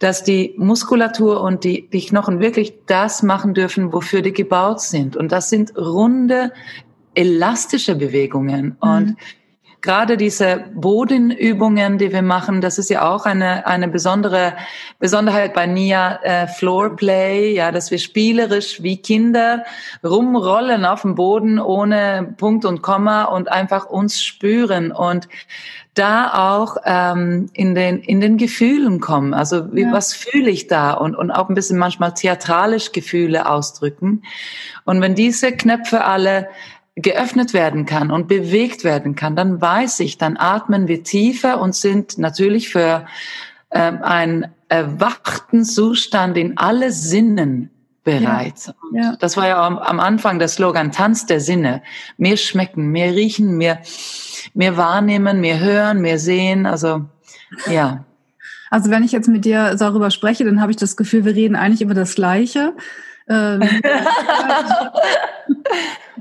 dass 0.00 0.24
die 0.24 0.54
Muskulatur 0.58 1.40
und 1.40 1.62
die, 1.62 1.88
die 1.88 2.04
Knochen 2.04 2.40
wirklich 2.40 2.74
das 2.86 3.22
machen 3.22 3.54
dürfen, 3.54 3.92
wofür 3.92 4.22
die 4.22 4.32
gebaut 4.32 4.80
sind. 4.80 5.16
Und 5.16 5.30
das 5.30 5.50
sind 5.50 5.76
runde, 5.76 6.52
elastische 7.14 7.94
Bewegungen. 7.94 8.64
Mhm. 8.64 8.76
Und 8.80 9.16
gerade 9.82 10.16
diese 10.16 10.64
Bodenübungen, 10.74 11.98
die 11.98 12.12
wir 12.12 12.22
machen, 12.22 12.60
das 12.60 12.78
ist 12.78 12.88
ja 12.88 13.12
auch 13.12 13.26
eine, 13.26 13.66
eine 13.66 13.88
besondere 13.88 14.54
Besonderheit 14.98 15.54
bei 15.54 15.66
NIA 15.66 16.20
äh, 16.22 16.46
Floorplay, 16.46 17.52
ja, 17.52 17.72
dass 17.72 17.90
wir 17.90 17.98
spielerisch 17.98 18.82
wie 18.82 18.96
Kinder 18.96 19.64
rumrollen 20.04 20.84
auf 20.84 21.02
dem 21.02 21.16
Boden 21.16 21.58
ohne 21.58 22.34
Punkt 22.38 22.64
und 22.64 22.80
Komma 22.82 23.24
und 23.24 23.50
einfach 23.50 23.86
uns 23.86 24.22
spüren 24.22 24.92
und 24.92 25.28
da 25.94 26.52
auch 26.52 26.76
ähm, 26.86 27.50
in 27.52 27.74
den 27.74 27.98
in 27.98 28.20
den 28.20 28.38
Gefühlen 28.38 29.00
kommen. 29.00 29.34
Also 29.34 29.74
wie, 29.74 29.82
ja. 29.82 29.92
was 29.92 30.14
fühle 30.14 30.50
ich 30.50 30.66
da 30.66 30.92
und 30.92 31.14
und 31.14 31.30
auch 31.30 31.48
ein 31.50 31.54
bisschen 31.54 31.78
manchmal 31.78 32.14
theatralisch 32.14 32.92
Gefühle 32.92 33.48
ausdrücken. 33.50 34.22
Und 34.84 35.00
wenn 35.02 35.14
diese 35.14 35.52
Knöpfe 35.52 36.04
alle 36.04 36.48
geöffnet 36.94 37.54
werden 37.54 37.86
kann 37.86 38.10
und 38.10 38.28
bewegt 38.28 38.84
werden 38.84 39.14
kann, 39.14 39.34
dann 39.34 39.60
weiß 39.60 40.00
ich, 40.00 40.18
dann 40.18 40.36
atmen 40.36 40.88
wir 40.88 41.02
tiefer 41.02 41.60
und 41.60 41.74
sind 41.74 42.18
natürlich 42.18 42.68
für 42.68 43.06
ähm, 43.70 44.02
einen 44.02 44.46
erwachten 44.68 45.64
Zustand 45.64 46.36
in 46.36 46.58
alle 46.58 46.92
Sinnen 46.92 47.70
bereit. 48.04 48.74
Ja, 48.92 49.02
ja. 49.02 49.16
Das 49.18 49.36
war 49.36 49.46
ja 49.46 49.66
am, 49.66 50.00
Anfang 50.00 50.38
der 50.38 50.48
Slogan 50.48 50.92
Tanz 50.92 51.26
der 51.26 51.40
Sinne. 51.40 51.82
Mehr 52.16 52.36
schmecken, 52.36 52.88
mehr 52.88 53.14
riechen, 53.14 53.56
mehr, 53.56 53.80
mehr 54.54 54.76
wahrnehmen, 54.76 55.40
mehr 55.40 55.60
hören, 55.60 56.00
mehr 56.00 56.18
sehen. 56.18 56.66
Also 56.66 57.04
ja. 57.70 58.04
Also 58.70 58.90
wenn 58.90 59.04
ich 59.04 59.12
jetzt 59.12 59.28
mit 59.28 59.44
dir 59.44 59.76
darüber 59.76 60.10
spreche, 60.10 60.44
dann 60.44 60.60
habe 60.60 60.72
ich 60.72 60.78
das 60.78 60.96
Gefühl, 60.96 61.24
wir 61.24 61.34
reden 61.34 61.56
eigentlich 61.56 61.82
über 61.82 61.94
das 61.94 62.14
Gleiche. 62.14 62.74
Ähm, 63.28 63.62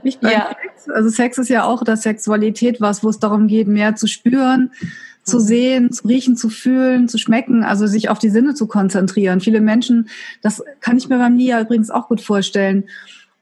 ich 0.04 0.20
ja. 0.22 0.50
Sex. 0.50 0.90
Also 0.90 1.10
Sex 1.10 1.38
ist 1.38 1.50
ja 1.50 1.64
auch 1.64 1.84
das 1.84 2.04
Sexualität 2.04 2.82
was, 2.82 3.04
wo 3.04 3.10
es 3.10 3.20
darum 3.20 3.48
geht, 3.48 3.68
mehr 3.68 3.96
zu 3.96 4.08
spüren, 4.08 4.72
zu 5.24 5.38
mhm. 5.38 5.42
sehen, 5.42 5.92
zu 5.92 6.08
riechen, 6.08 6.36
zu 6.36 6.50
fühlen, 6.50 7.08
zu 7.08 7.18
schmecken, 7.18 7.64
also 7.64 7.88
sich 7.88 8.10
auf 8.10 8.20
die 8.20 8.30
Sinne 8.30 8.54
zu 8.54 8.68
konzentrieren. 8.68 9.42
Viele 9.42 9.62
Menschen, 9.62 10.10
das 10.42 10.64
kann 10.80 10.98
ich 10.98 11.10
mir 11.10 11.18
beim 11.18 11.36
Nia 11.36 11.62
übrigens 11.62 11.90
auch 11.90 12.08
gut 12.08 12.22
vorstellen. 12.22 12.86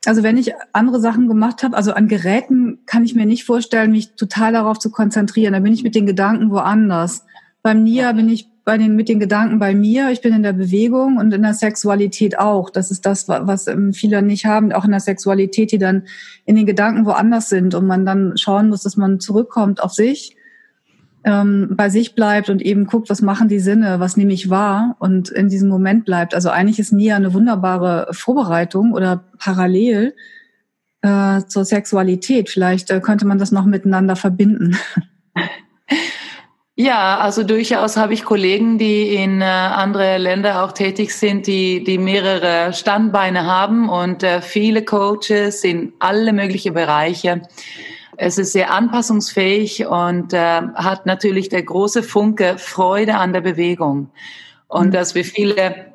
Also 0.06 0.24
wenn 0.24 0.38
ich 0.38 0.54
andere 0.72 1.02
Sachen 1.02 1.28
gemacht 1.28 1.62
habe, 1.62 1.76
also 1.76 1.92
an 1.92 2.08
Geräten 2.08 2.80
kann 2.86 3.04
ich 3.04 3.16
mir 3.16 3.26
nicht 3.26 3.44
vorstellen, 3.44 3.92
mich 3.92 4.14
total 4.16 4.54
darauf 4.54 4.80
zu 4.80 4.92
konzentrieren. 4.92 5.54
Da 5.54 5.60
bin 5.60 5.74
ich 5.74 5.84
mit 5.84 5.96
den 5.96 6.06
Gedanken 6.06 6.52
woanders. 6.52 7.26
Beim 7.62 7.84
Nia 7.84 8.14
bin 8.14 8.30
ich 8.30 8.48
bei 8.70 8.78
den, 8.78 8.96
mit 8.96 9.10
den 9.10 9.20
Gedanken 9.20 9.58
bei 9.58 9.74
mir, 9.74 10.12
ich 10.12 10.22
bin 10.22 10.32
in 10.32 10.44
der 10.44 10.54
Bewegung 10.54 11.18
und 11.18 11.34
in 11.34 11.42
der 11.42 11.56
Sexualität 11.56 12.38
auch. 12.38 12.70
Das 12.70 12.92
ist 12.92 13.04
das, 13.04 13.28
was 13.28 13.66
ähm, 13.66 13.94
viele 13.94 14.22
nicht 14.22 14.46
haben, 14.46 14.72
auch 14.74 14.86
in 14.86 14.92
der 14.92 15.00
Sexualität, 15.00 15.72
die 15.72 15.80
dann 15.80 16.04
in 16.46 16.56
den 16.56 16.68
Gedanken 16.68 17.08
woanders 17.08 17.50
sind 17.50 17.74
und 17.74 17.88
man 17.88 18.06
dann 18.06 18.38
schauen 18.38 18.70
muss, 18.70 18.84
dass 18.84 18.96
man 18.96 19.20
zurückkommt 19.20 19.82
auf 19.82 19.92
sich, 19.92 20.38
ähm, 21.24 21.70
bei 21.72 21.90
sich 21.90 22.14
bleibt 22.14 22.52
und 22.52 22.62
eben 22.62 22.86
guckt, 22.86 23.10
was 23.10 23.24
machen 23.24 23.48
die 23.48 23.58
Sinne, 23.58 24.00
was 24.00 24.18
nehme 24.18 24.34
ich 24.34 24.52
wahr 24.52 24.96
und 25.00 25.30
in 25.30 25.50
diesem 25.50 25.70
Moment 25.70 26.06
bleibt. 26.06 26.36
Also 26.36 26.52
eigentlich 26.52 26.78
ist 26.78 26.94
Nia 26.94 27.16
eine 27.16 27.34
wunderbare 27.34 28.10
Vorbereitung 28.12 28.94
oder 28.94 29.24
parallel 29.40 30.14
äh, 31.02 31.42
zur 31.48 31.66
Sexualität. 31.66 32.52
Vielleicht 32.52 32.92
äh, 32.92 33.00
könnte 33.00 33.26
man 33.26 33.40
das 33.40 33.52
noch 33.52 33.66
miteinander 33.66 34.16
verbinden. 34.16 34.78
Ja, 36.82 37.18
also 37.18 37.44
durchaus 37.44 37.98
habe 37.98 38.14
ich 38.14 38.24
Kollegen, 38.24 38.78
die 38.78 39.14
in 39.14 39.42
äh, 39.42 39.44
andere 39.44 40.18
Länder 40.18 40.64
auch 40.64 40.72
tätig 40.72 41.14
sind, 41.14 41.46
die, 41.46 41.84
die 41.84 41.98
mehrere 41.98 42.72
Standbeine 42.72 43.46
haben 43.46 43.90
und 43.90 44.24
äh, 44.24 44.42
viele 44.42 44.86
Coaches 44.86 45.66
in 45.66 45.92
alle 46.00 46.32
möglichen 46.32 46.74
Bereiche. 46.74 47.42
Es 48.16 48.38
ist 48.38 48.54
sehr 48.54 48.72
anpassungsfähig 48.72 49.88
und 49.88 50.32
äh, 50.32 50.62
hat 50.76 51.06
natürlich 51.06 51.50
der 51.50 51.64
große 51.64 52.02
Funke 52.02 52.58
Freude 52.58 53.16
an 53.16 53.34
der 53.34 53.42
Bewegung. 53.42 54.10
Und 54.70 54.88
mhm. 54.88 54.92
dass 54.92 55.16
wir 55.16 55.26
viele 55.26 55.88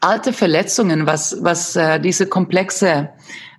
alte 0.00 0.32
Verletzungen, 0.32 1.06
was, 1.06 1.36
was 1.42 1.76
äh, 1.76 2.00
diese 2.00 2.26
komplexe 2.26 3.10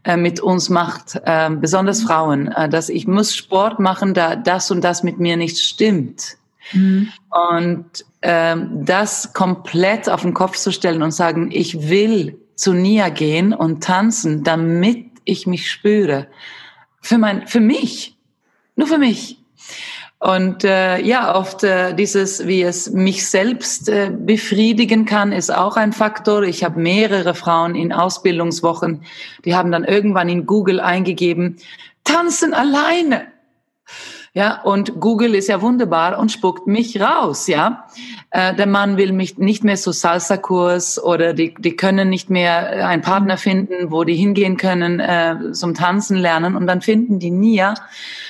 äh, 0.04 0.18
mit 0.18 0.42
uns 0.42 0.70
macht, 0.70 1.22
äh, 1.24 1.50
besonders 1.52 2.02
Frauen, 2.02 2.50
äh, 2.50 2.68
dass 2.68 2.90
ich 2.90 3.08
muss 3.08 3.34
Sport 3.34 3.80
machen, 3.80 4.14
da 4.14 4.36
das 4.36 4.72
und 4.72 4.84
das 4.84 5.04
mit 5.04 5.20
mir 5.20 5.38
nicht 5.38 5.58
stimmt. 5.58 6.36
Mhm. 6.74 7.12
Und 7.30 8.06
ähm, 8.22 8.86
das 8.86 9.34
komplett 9.34 10.10
auf 10.10 10.22
den 10.22 10.34
Kopf 10.34 10.58
zu 10.58 10.72
stellen 10.72 11.02
und 11.02 11.12
sagen, 11.12 11.50
ich 11.52 11.90
will 11.90 12.40
zu 12.56 12.74
Nia 12.74 13.10
gehen 13.10 13.54
und 13.54 13.84
tanzen, 13.84 14.44
damit 14.44 15.06
ich 15.24 15.48
mich 15.48 15.72
spüre. 15.72 16.28
Für 17.02 17.18
mein, 17.18 17.48
für 17.48 17.62
mich. 17.62 18.18
Nur 18.76 18.88
für 18.88 18.98
mich. 18.98 19.40
Und 20.20 20.66
äh, 20.66 21.02
ja, 21.02 21.34
oft 21.34 21.64
äh, 21.64 21.94
dieses, 21.94 22.46
wie 22.46 22.62
es 22.62 22.90
mich 22.90 23.26
selbst 23.30 23.88
äh, 23.88 24.12
befriedigen 24.12 25.06
kann, 25.06 25.32
ist 25.32 25.50
auch 25.50 25.78
ein 25.78 25.94
Faktor. 25.94 26.44
Ich 26.44 26.66
habe 26.66 26.78
mehrere 26.78 27.34
Frauen 27.34 27.74
in 27.74 27.94
Ausbildungswochen, 27.94 29.04
die 29.46 29.56
haben 29.56 29.72
dann 29.72 29.86
irgendwann 29.86 30.28
in 30.28 30.46
Google 30.46 30.82
eingegeben, 30.82 31.56
tanzen 32.04 32.54
alleine. 32.54 33.28
Ja, 34.34 34.62
und 34.62 35.00
Google 35.00 35.34
ist 35.34 35.48
ja 35.48 35.62
wunderbar 35.62 36.20
und 36.20 36.32
spuckt 36.32 36.68
mich 36.68 37.02
raus, 37.02 37.48
ja. 37.48 37.88
Äh, 38.30 38.54
der 38.54 38.68
Mann 38.68 38.98
will 38.98 39.12
mich 39.12 39.40
nicht 39.40 39.64
mehr 39.64 39.76
so 39.76 39.92
Salsa-Kurs 39.92 41.02
oder 41.04 41.34
die, 41.34 41.56
die 41.58 41.76
können 41.76 42.10
nicht 42.10 42.30
mehr 42.30 42.88
einen 42.88 43.02
Partner 43.02 43.38
finden, 43.38 43.92
wo 43.92 44.04
die 44.04 44.14
hingehen 44.14 44.58
können 44.58 45.00
äh, 45.00 45.52
zum 45.54 45.74
Tanzen 45.74 46.16
lernen 46.16 46.56
und 46.56 46.68
dann 46.68 46.82
finden 46.82 47.18
die 47.18 47.32
Nia. 47.32 47.74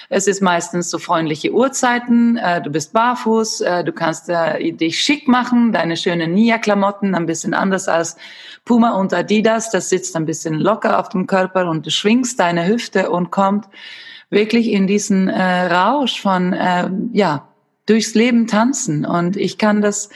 Es 0.08 0.26
ist 0.26 0.42
meistens 0.42 0.90
so 0.90 1.00
freundliche 1.00 1.54
Uhrzeiten, 1.54 2.38
äh, 2.38 2.62
du 2.62 2.70
bist 2.70 2.94
barfuß, 2.94 3.62
äh, 3.62 3.84
du 3.84 3.92
kannst 3.92 4.30
äh, 4.30 4.72
dich 4.72 5.02
schick 5.02 5.28
machen, 5.28 5.74
deine 5.74 5.98
schönen 5.98 6.34
Nia-Klamotten, 6.34 7.14
ein 7.14 7.26
bisschen 7.26 7.54
anders 7.54 7.90
als 7.90 8.16
Puma 8.64 8.92
und 8.92 9.14
Adidas, 9.14 9.70
das 9.70 9.90
sitzt 9.90 10.16
ein 10.16 10.26
bisschen 10.26 10.54
locker 10.54 10.98
auf 10.98 11.10
dem 11.10 11.28
Körper 11.28 11.70
und 11.70 11.86
du 11.86 11.92
schwingst 11.92 12.40
deine 12.40 12.68
Hüfte 12.68 13.10
und 13.10 13.32
kommt 13.32 13.66
wirklich 14.30 14.68
in 14.68 14.88
diesen 14.88 15.28
äh, 15.28 15.74
Rausch 15.74 16.22
von, 16.22 16.54
äh, 16.54 16.90
ja, 17.14 17.48
durchs 17.86 18.14
Leben 18.14 18.48
tanzen. 18.48 19.06
Und 19.06 19.36
ich 19.36 19.58
kann 19.58 19.82
das, 19.82 20.10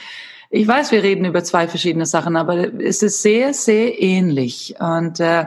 ich 0.50 0.66
weiß, 0.66 0.92
wir 0.92 1.02
reden 1.02 1.24
über 1.24 1.42
zwei 1.42 1.66
verschiedene 1.66 2.06
Sachen, 2.06 2.36
aber 2.36 2.80
es 2.80 3.02
ist 3.02 3.22
sehr, 3.22 3.52
sehr 3.52 4.00
ähnlich. 4.00 4.76
Und 4.78 5.20
äh, 5.20 5.46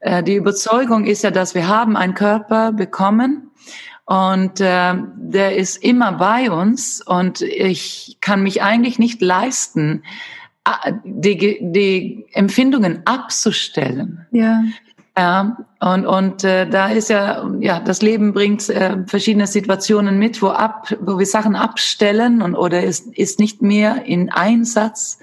äh, 0.00 0.22
die 0.22 0.34
Überzeugung 0.34 1.06
ist 1.06 1.22
ja, 1.22 1.30
dass 1.30 1.54
wir 1.54 1.68
haben 1.68 1.96
einen 1.96 2.14
Körper 2.14 2.72
bekommen 2.72 3.50
und 4.04 4.60
äh, 4.60 4.94
der 5.16 5.56
ist 5.56 5.82
immer 5.82 6.12
bei 6.12 6.50
uns 6.50 7.02
und 7.04 7.42
ich 7.42 8.18
kann 8.20 8.42
mich 8.42 8.62
eigentlich 8.62 8.98
nicht 8.98 9.20
leisten, 9.20 10.02
die, 11.04 11.58
die 11.60 12.26
Empfindungen 12.32 13.02
abzustellen. 13.06 14.26
Ja. 14.32 14.62
Ja, 15.18 15.56
und, 15.80 16.06
und 16.06 16.44
äh, 16.44 16.68
da 16.70 16.90
ist 16.90 17.10
ja, 17.10 17.50
ja, 17.58 17.80
das 17.80 18.02
Leben 18.02 18.32
bringt 18.32 18.68
äh, 18.68 18.98
verschiedene 19.04 19.48
Situationen 19.48 20.16
mit, 20.16 20.40
wo, 20.42 20.50
ab, 20.50 20.94
wo 21.00 21.18
wir 21.18 21.26
Sachen 21.26 21.56
abstellen 21.56 22.40
und, 22.40 22.54
oder 22.54 22.84
ist, 22.84 23.08
ist 23.16 23.40
nicht 23.40 23.60
mehr 23.60 24.04
in 24.04 24.30
Einsatz. 24.30 25.18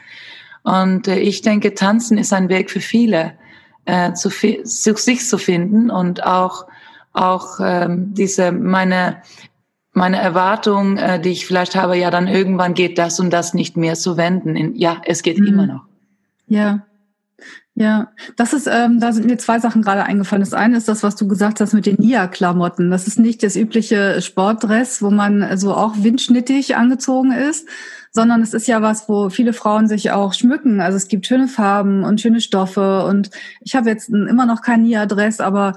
Und 0.63 1.07
äh, 1.07 1.19
ich 1.19 1.43
denke, 1.43 1.75
Tanzen 1.75 2.17
ist 2.17 2.33
ein 2.33 2.49
Weg 2.49 2.71
für 2.71 2.81
viele, 2.81 3.35
äh, 3.85 4.11
zu, 4.11 4.29
zu 4.29 4.97
sich 4.97 5.25
zu 5.25 5.37
finden 5.37 5.89
und 5.89 6.25
auch, 6.25 6.65
auch 7.13 7.61
ähm, 7.63 8.13
diese, 8.13 8.51
meine, 8.51 9.21
meine 9.93 10.17
Erwartung, 10.17 10.97
äh, 10.97 11.21
die 11.21 11.29
ich 11.29 11.45
vielleicht 11.45 11.77
habe, 11.77 11.97
ja, 11.97 12.11
dann 12.11 12.27
irgendwann 12.27 12.73
geht 12.73 12.97
das 12.97 13.21
und 13.21 13.29
das 13.29 13.53
nicht 13.53 13.77
mehr 13.77 13.95
zu 13.95 14.17
wenden. 14.17 14.57
In, 14.57 14.75
ja, 14.75 15.01
es 15.05 15.23
geht 15.23 15.39
mhm. 15.39 15.47
immer 15.47 15.67
noch. 15.67 15.85
Ja, 16.49 16.81
ja, 17.77 18.13
das 18.37 18.53
ist, 18.53 18.67
ähm, 18.67 19.01
da 19.01 19.11
sind 19.11 19.25
mir 19.25 19.37
zwei 19.37 19.59
Sachen 19.59 19.81
gerade 19.81 20.03
eingefallen. 20.03 20.41
Das 20.41 20.53
eine 20.53 20.77
ist 20.77 20.87
das, 20.87 21.03
was 21.03 21.17
du 21.17 21.27
gesagt 21.27 21.59
hast 21.59 21.73
mit 21.73 21.85
den 21.85 21.97
Nia-Klamotten. 21.97 22.89
Das 22.89 23.05
ist 23.05 23.19
nicht 23.19 23.43
das 23.43 23.57
übliche 23.57 24.21
Sportdress, 24.21 25.01
wo 25.01 25.11
man 25.11 25.57
so 25.57 25.73
auch 25.73 25.95
windschnittig 25.97 26.77
angezogen 26.77 27.33
ist, 27.33 27.67
sondern 28.13 28.41
es 28.41 28.53
ist 28.53 28.69
ja 28.69 28.81
was, 28.81 29.09
wo 29.09 29.29
viele 29.29 29.51
Frauen 29.51 29.89
sich 29.89 30.11
auch 30.11 30.33
schmücken. 30.33 30.79
Also 30.79 30.95
es 30.95 31.09
gibt 31.09 31.27
schöne 31.27 31.49
Farben 31.49 32.05
und 32.05 32.21
schöne 32.21 32.39
Stoffe. 32.39 33.05
Und 33.07 33.29
ich 33.59 33.75
habe 33.75 33.89
jetzt 33.89 34.07
immer 34.07 34.45
noch 34.45 34.61
kein 34.61 34.83
Nia-Dress, 34.83 35.41
aber 35.41 35.73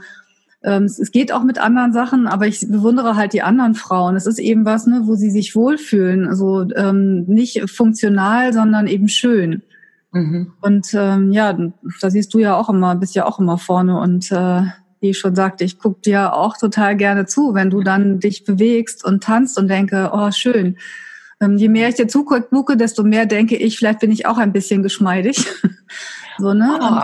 ähm, 0.63 0.85
es 0.85 1.11
geht 1.11 1.33
auch 1.33 1.43
mit 1.43 1.59
anderen 1.59 1.93
Sachen, 1.93 2.29
aber 2.29 2.47
ich 2.47 2.61
bewundere 2.61 3.17
halt 3.17 3.33
die 3.33 3.43
anderen 3.43 3.75
Frauen. 3.75 4.15
Es 4.15 4.27
ist 4.27 4.39
eben 4.39 4.65
was, 4.65 4.87
ne, 4.87 5.03
wo 5.07 5.17
sie 5.17 5.31
sich 5.31 5.57
wohlfühlen. 5.57 6.29
Also 6.29 6.65
ähm, 6.77 7.25
nicht 7.25 7.69
funktional, 7.69 8.53
sondern 8.53 8.87
eben 8.87 9.09
schön. 9.09 9.63
Mhm. 10.13 10.53
Und 10.61 10.95
ähm, 10.95 11.33
ja, 11.33 11.57
da 12.01 12.11
siehst 12.11 12.33
du 12.33 12.39
ja 12.39 12.57
auch 12.57 12.69
immer, 12.69 12.95
bist 12.97 13.15
ja 13.15 13.27
auch 13.27 13.39
immer 13.39 13.59
vorne 13.59 14.01
und 14.01 14.31
äh, 14.33 14.63
wie 15.01 15.11
ich 15.11 15.19
schon 15.19 15.35
sagte, 15.35 15.65
ich 15.65 15.79
gucke 15.79 16.01
dir 16.01 16.35
auch 16.35 16.57
total 16.57 16.97
gerne 16.97 17.27
zu, 17.27 17.55
wenn 17.55 17.71
du 17.71 17.83
dann 17.83 18.19
dich 18.19 18.45
bewegst 18.45 19.05
und 19.05 19.23
tanzt 19.23 19.59
und 19.59 19.69
denke, 19.69 20.11
oh 20.13 20.31
schön. 20.31 20.77
Ähm, 21.41 21.57
je 21.57 21.69
mehr 21.69 21.89
ich 21.89 21.95
dir 21.95 22.09
zugucke, 22.09 22.77
desto 22.77 23.05
mehr 23.05 23.27
denke 23.27 23.57
ich, 23.57 23.79
vielleicht 23.79 24.01
bin 24.01 24.11
ich 24.11 24.27
auch 24.27 24.39
ein 24.39 24.53
bisschen 24.53 24.83
geschmeidig. 24.83 25.47
so, 26.39 26.53
ne? 26.53 26.81
Oh, 26.83 27.03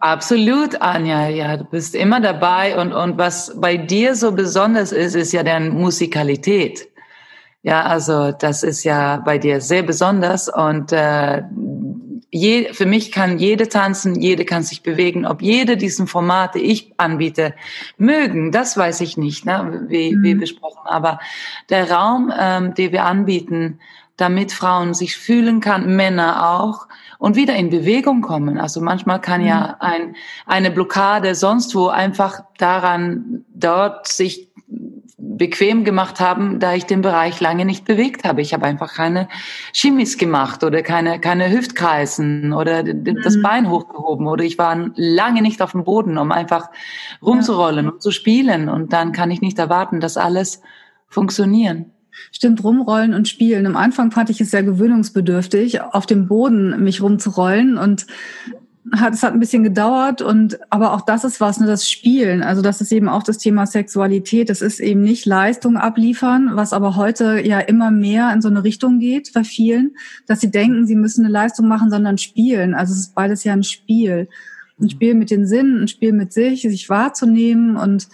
absolut, 0.00 0.82
Anja. 0.82 1.28
Ja, 1.28 1.56
du 1.56 1.64
bist 1.64 1.94
immer 1.94 2.20
dabei 2.20 2.78
und, 2.78 2.92
und 2.92 3.16
was 3.16 3.58
bei 3.58 3.78
dir 3.78 4.14
so 4.16 4.32
besonders 4.32 4.92
ist, 4.92 5.14
ist 5.14 5.32
ja 5.32 5.42
deine 5.42 5.70
Musikalität. 5.70 6.88
Ja, 7.62 7.82
also 7.82 8.32
das 8.32 8.62
ist 8.62 8.84
ja 8.84 9.18
bei 9.18 9.38
dir 9.38 9.60
sehr 9.60 9.82
besonders 9.82 10.48
und 10.48 10.92
äh, 10.92 11.42
je, 12.30 12.72
für 12.72 12.86
mich 12.86 13.12
kann 13.12 13.38
jede 13.38 13.68
tanzen, 13.68 14.14
jede 14.14 14.44
kann 14.44 14.62
sich 14.62 14.82
bewegen. 14.82 15.26
Ob 15.26 15.42
jede 15.42 15.76
diesen 15.76 16.06
Formate 16.06 16.58
ich 16.58 16.92
anbiete, 16.96 17.54
mögen, 17.98 18.52
das 18.52 18.76
weiß 18.76 19.00
ich 19.00 19.16
nicht, 19.16 19.44
ne, 19.44 19.86
wie, 19.88 20.14
mhm. 20.14 20.22
wie 20.22 20.34
besprochen. 20.34 20.86
Aber 20.86 21.18
der 21.68 21.90
Raum, 21.90 22.32
ähm, 22.38 22.74
den 22.74 22.92
wir 22.92 23.04
anbieten, 23.04 23.80
damit 24.16 24.52
Frauen 24.52 24.92
sich 24.92 25.16
fühlen 25.16 25.60
kann, 25.60 25.96
Männer 25.96 26.50
auch, 26.50 26.86
und 27.18 27.36
wieder 27.36 27.54
in 27.54 27.68
Bewegung 27.68 28.22
kommen. 28.22 28.58
Also 28.58 28.80
manchmal 28.80 29.20
kann 29.20 29.44
ja 29.44 29.60
mhm. 29.60 29.74
ein, 29.80 30.16
eine 30.46 30.70
Blockade 30.70 31.34
sonst 31.34 31.74
wo 31.74 31.88
einfach 31.88 32.42
daran 32.58 33.44
dort 33.54 34.06
sich 34.08 34.49
bequem 35.40 35.84
gemacht 35.84 36.20
haben, 36.20 36.60
da 36.60 36.74
ich 36.74 36.84
den 36.84 37.00
Bereich 37.00 37.40
lange 37.40 37.64
nicht 37.64 37.86
bewegt 37.86 38.24
habe. 38.24 38.42
Ich 38.42 38.52
habe 38.52 38.66
einfach 38.66 38.92
keine 38.92 39.26
Chimis 39.72 40.18
gemacht 40.18 40.62
oder 40.62 40.82
keine, 40.82 41.18
keine 41.18 41.50
Hüftkreisen 41.50 42.52
oder 42.52 42.82
das 42.84 43.36
mhm. 43.36 43.42
Bein 43.42 43.70
hochgehoben 43.70 44.26
oder 44.26 44.44
ich 44.44 44.58
war 44.58 44.90
lange 44.96 45.40
nicht 45.40 45.62
auf 45.62 45.72
dem 45.72 45.84
Boden, 45.84 46.18
um 46.18 46.30
einfach 46.30 46.68
rumzurollen 47.22 47.88
und 47.88 48.02
zu 48.02 48.10
spielen. 48.10 48.68
Und 48.68 48.92
dann 48.92 49.12
kann 49.12 49.30
ich 49.30 49.40
nicht 49.40 49.58
erwarten, 49.58 50.00
dass 50.00 50.18
alles 50.18 50.60
funktionieren. 51.08 51.86
Stimmt, 52.32 52.62
rumrollen 52.62 53.14
und 53.14 53.26
spielen. 53.26 53.64
Am 53.64 53.76
Anfang 53.76 54.10
fand 54.10 54.28
ich 54.28 54.42
es 54.42 54.50
sehr 54.50 54.62
gewöhnungsbedürftig, 54.62 55.80
auf 55.80 56.04
dem 56.04 56.28
Boden 56.28 56.84
mich 56.84 57.00
rumzurollen 57.00 57.78
und 57.78 58.06
es 58.92 59.22
hat 59.22 59.32
ein 59.32 59.40
bisschen 59.40 59.62
gedauert 59.62 60.22
und 60.22 60.58
aber 60.70 60.92
auch 60.92 61.02
das 61.02 61.24
ist 61.24 61.40
was, 61.40 61.60
ne, 61.60 61.66
das 61.66 61.88
Spielen. 61.88 62.42
Also 62.42 62.62
das 62.62 62.80
ist 62.80 62.92
eben 62.92 63.08
auch 63.08 63.22
das 63.22 63.38
Thema 63.38 63.66
Sexualität. 63.66 64.48
Das 64.50 64.62
ist 64.62 64.80
eben 64.80 65.02
nicht 65.02 65.26
Leistung 65.26 65.76
abliefern, 65.76 66.50
was 66.54 66.72
aber 66.72 66.96
heute 66.96 67.40
ja 67.44 67.60
immer 67.60 67.90
mehr 67.90 68.32
in 68.32 68.42
so 68.42 68.48
eine 68.48 68.64
Richtung 68.64 68.98
geht 68.98 69.32
bei 69.32 69.44
vielen, 69.44 69.96
dass 70.26 70.40
sie 70.40 70.50
denken, 70.50 70.86
sie 70.86 70.96
müssen 70.96 71.24
eine 71.24 71.32
Leistung 71.32 71.68
machen, 71.68 71.90
sondern 71.90 72.18
spielen. 72.18 72.74
Also 72.74 72.92
es 72.92 73.00
ist 73.00 73.14
beides 73.14 73.44
ja 73.44 73.52
ein 73.52 73.64
Spiel. 73.64 74.28
Ein 74.80 74.90
Spiel 74.90 75.14
mit 75.14 75.30
den 75.30 75.46
Sinnen, 75.46 75.82
ein 75.82 75.88
Spiel 75.88 76.12
mit 76.12 76.32
sich, 76.32 76.62
sich 76.62 76.88
wahrzunehmen 76.88 77.76
und 77.76 78.08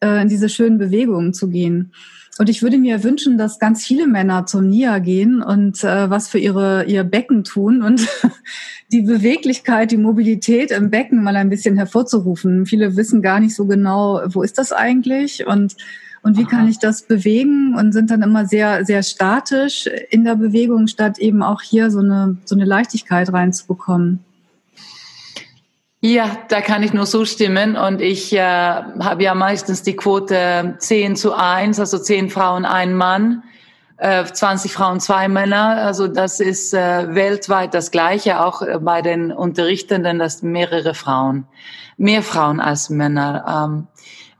äh, 0.00 0.22
in 0.22 0.28
diese 0.28 0.48
schönen 0.48 0.78
Bewegungen 0.78 1.34
zu 1.34 1.48
gehen. 1.48 1.92
Und 2.38 2.48
ich 2.48 2.62
würde 2.62 2.78
mir 2.78 3.04
wünschen, 3.04 3.36
dass 3.36 3.58
ganz 3.58 3.84
viele 3.84 4.06
Männer 4.06 4.46
zum 4.46 4.68
NIA 4.68 5.00
gehen 5.00 5.42
und 5.42 5.84
äh, 5.84 6.08
was 6.08 6.28
für 6.28 6.38
ihre, 6.38 6.84
ihr 6.84 7.04
Becken 7.04 7.44
tun 7.44 7.82
und 7.82 8.08
die 8.92 9.02
Beweglichkeit, 9.02 9.90
die 9.90 9.98
Mobilität 9.98 10.70
im 10.70 10.88
Becken 10.88 11.22
mal 11.22 11.36
ein 11.36 11.50
bisschen 11.50 11.76
hervorzurufen. 11.76 12.64
Viele 12.64 12.96
wissen 12.96 13.20
gar 13.20 13.38
nicht 13.38 13.54
so 13.54 13.66
genau, 13.66 14.22
wo 14.28 14.42
ist 14.42 14.56
das 14.56 14.72
eigentlich 14.72 15.46
und, 15.46 15.76
und 16.22 16.38
wie 16.38 16.44
kann 16.44 16.68
ich 16.68 16.78
das 16.78 17.02
bewegen 17.02 17.74
und 17.76 17.92
sind 17.92 18.10
dann 18.10 18.22
immer 18.22 18.46
sehr, 18.46 18.86
sehr 18.86 19.02
statisch 19.02 19.86
in 20.08 20.24
der 20.24 20.36
Bewegung, 20.36 20.86
statt 20.86 21.18
eben 21.18 21.42
auch 21.42 21.60
hier 21.60 21.90
so 21.90 21.98
eine, 21.98 22.38
so 22.46 22.54
eine 22.54 22.64
Leichtigkeit 22.64 23.30
reinzubekommen. 23.30 24.20
Ja, 26.04 26.36
da 26.48 26.60
kann 26.60 26.82
ich 26.82 26.92
nur 26.92 27.06
zustimmen. 27.06 27.76
Und 27.76 28.00
ich 28.00 28.32
äh, 28.32 28.40
habe 28.40 29.22
ja 29.22 29.36
meistens 29.36 29.84
die 29.84 29.94
Quote 29.94 30.74
10 30.76 31.14
zu 31.14 31.32
1, 31.32 31.78
also 31.78 31.96
10 31.96 32.28
Frauen, 32.28 32.64
ein 32.64 32.96
Mann, 32.96 33.44
äh, 33.98 34.24
20 34.24 34.72
Frauen, 34.72 34.98
zwei 34.98 35.28
Männer. 35.28 35.76
Also 35.76 36.08
das 36.08 36.40
ist 36.40 36.74
äh, 36.74 37.14
weltweit 37.14 37.72
das 37.72 37.92
Gleiche, 37.92 38.44
auch 38.44 38.62
äh, 38.62 38.80
bei 38.80 39.00
den 39.00 39.30
Unterrichtenden, 39.30 40.18
das 40.18 40.42
mehrere 40.42 40.94
Frauen, 40.94 41.46
mehr 41.98 42.24
Frauen 42.24 42.58
als 42.58 42.90
Männer. 42.90 43.44
Ähm, 43.46 43.86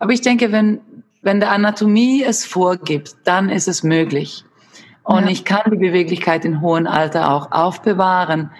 aber 0.00 0.12
ich 0.12 0.20
denke, 0.20 0.50
wenn, 0.50 0.80
wenn 1.22 1.38
der 1.38 1.52
Anatomie 1.52 2.24
es 2.24 2.44
vorgibt, 2.44 3.14
dann 3.22 3.50
ist 3.50 3.68
es 3.68 3.84
möglich. 3.84 4.44
Und 5.04 5.26
ja. 5.26 5.30
ich 5.30 5.44
kann 5.44 5.70
die 5.70 5.76
Beweglichkeit 5.76 6.44
in 6.44 6.60
hohem 6.60 6.88
Alter 6.88 7.30
auch 7.30 7.52
aufbewahren 7.52 8.50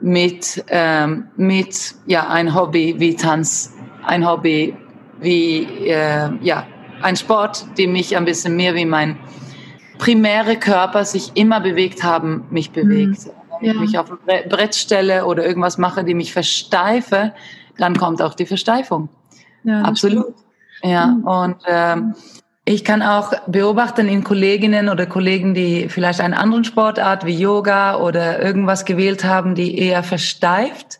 mit, 0.00 0.64
ähm, 0.68 1.28
mit 1.36 1.94
ja, 2.06 2.28
ein 2.28 2.54
Hobby 2.54 2.96
wie 2.98 3.16
Tanz, 3.16 3.74
ein 4.04 4.26
Hobby 4.28 4.76
wie 5.20 5.64
äh, 5.86 6.30
ja, 6.42 6.66
ein 7.02 7.16
Sport, 7.16 7.66
die 7.78 7.86
mich 7.86 8.16
ein 8.16 8.24
bisschen 8.24 8.56
mehr 8.56 8.74
wie 8.74 8.84
mein 8.84 9.18
primäre 9.98 10.56
Körper 10.56 11.04
sich 11.04 11.32
immer 11.34 11.60
bewegt 11.60 12.02
haben, 12.02 12.44
mich 12.50 12.70
bewegt. 12.70 13.26
Mhm. 13.26 13.30
Wenn 13.60 13.68
ja. 13.68 13.72
ich 13.74 13.80
mich 13.80 13.98
auf 13.98 14.10
ein 14.10 14.48
Brett 14.48 14.74
stelle 14.74 15.24
oder 15.24 15.46
irgendwas 15.46 15.78
mache, 15.78 16.04
die 16.04 16.14
mich 16.14 16.32
versteife, 16.32 17.32
dann 17.78 17.96
kommt 17.96 18.20
auch 18.20 18.34
die 18.34 18.46
Versteifung. 18.46 19.08
Ja, 19.64 19.82
Absolut. 19.82 20.24
Stimmt. 20.24 20.92
Ja, 20.92 21.06
mhm. 21.06 21.24
und 21.24 21.56
ähm, 21.66 22.14
ich 22.68 22.84
kann 22.84 23.00
auch 23.00 23.32
beobachten 23.46 24.08
in 24.08 24.24
Kolleginnen 24.24 24.88
oder 24.88 25.06
Kollegen, 25.06 25.54
die 25.54 25.88
vielleicht 25.88 26.20
einen 26.20 26.34
anderen 26.34 26.64
Sportart 26.64 27.24
wie 27.24 27.38
Yoga 27.38 27.96
oder 27.96 28.42
irgendwas 28.42 28.84
gewählt 28.84 29.24
haben, 29.24 29.54
die 29.54 29.78
eher 29.78 30.02
versteift, 30.02 30.98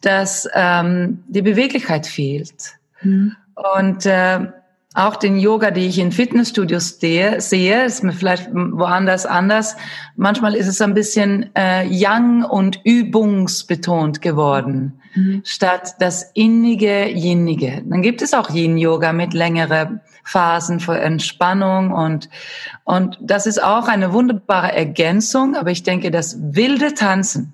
dass 0.00 0.48
ähm, 0.52 1.22
die 1.28 1.42
Beweglichkeit 1.42 2.08
fehlt. 2.08 2.74
Mhm. 3.02 3.36
Und 3.54 4.04
äh, 4.04 4.48
auch 4.96 5.16
den 5.16 5.38
Yoga, 5.38 5.70
die 5.70 5.86
ich 5.86 5.98
in 5.98 6.10
Fitnessstudios 6.10 6.98
sehe, 6.98 7.40
sehe, 7.40 7.84
ist 7.84 8.02
mir 8.02 8.12
vielleicht 8.12 8.48
woanders 8.52 9.26
anders. 9.26 9.76
Manchmal 10.16 10.54
ist 10.54 10.68
es 10.68 10.80
ein 10.80 10.94
bisschen 10.94 11.50
äh, 11.54 11.86
young 11.90 12.44
und 12.44 12.80
übungsbetont 12.82 14.22
geworden, 14.22 15.00
mhm. 15.14 15.42
statt 15.44 15.96
das 15.98 16.30
innige, 16.32 17.10
jinnige. 17.10 17.82
Dann 17.84 18.00
gibt 18.00 18.22
es 18.22 18.32
auch 18.32 18.48
Yin-Yoga 18.48 19.12
mit 19.12 19.34
längeren 19.34 20.00
Phasen 20.24 20.80
für 20.80 20.98
Entspannung 20.98 21.92
und, 21.92 22.30
und 22.84 23.18
das 23.20 23.46
ist 23.46 23.62
auch 23.62 23.88
eine 23.88 24.12
wunderbare 24.12 24.72
Ergänzung, 24.72 25.56
aber 25.56 25.70
ich 25.70 25.82
denke, 25.82 26.10
das 26.10 26.38
wilde 26.40 26.94
Tanzen, 26.94 27.52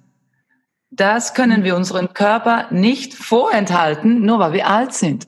das 0.90 1.34
können 1.34 1.64
wir 1.64 1.74
unseren 1.74 2.14
Körper 2.14 2.66
nicht 2.70 3.14
vorenthalten, 3.14 4.24
nur 4.24 4.38
weil 4.38 4.52
wir 4.52 4.68
alt 4.68 4.94
sind. 4.94 5.26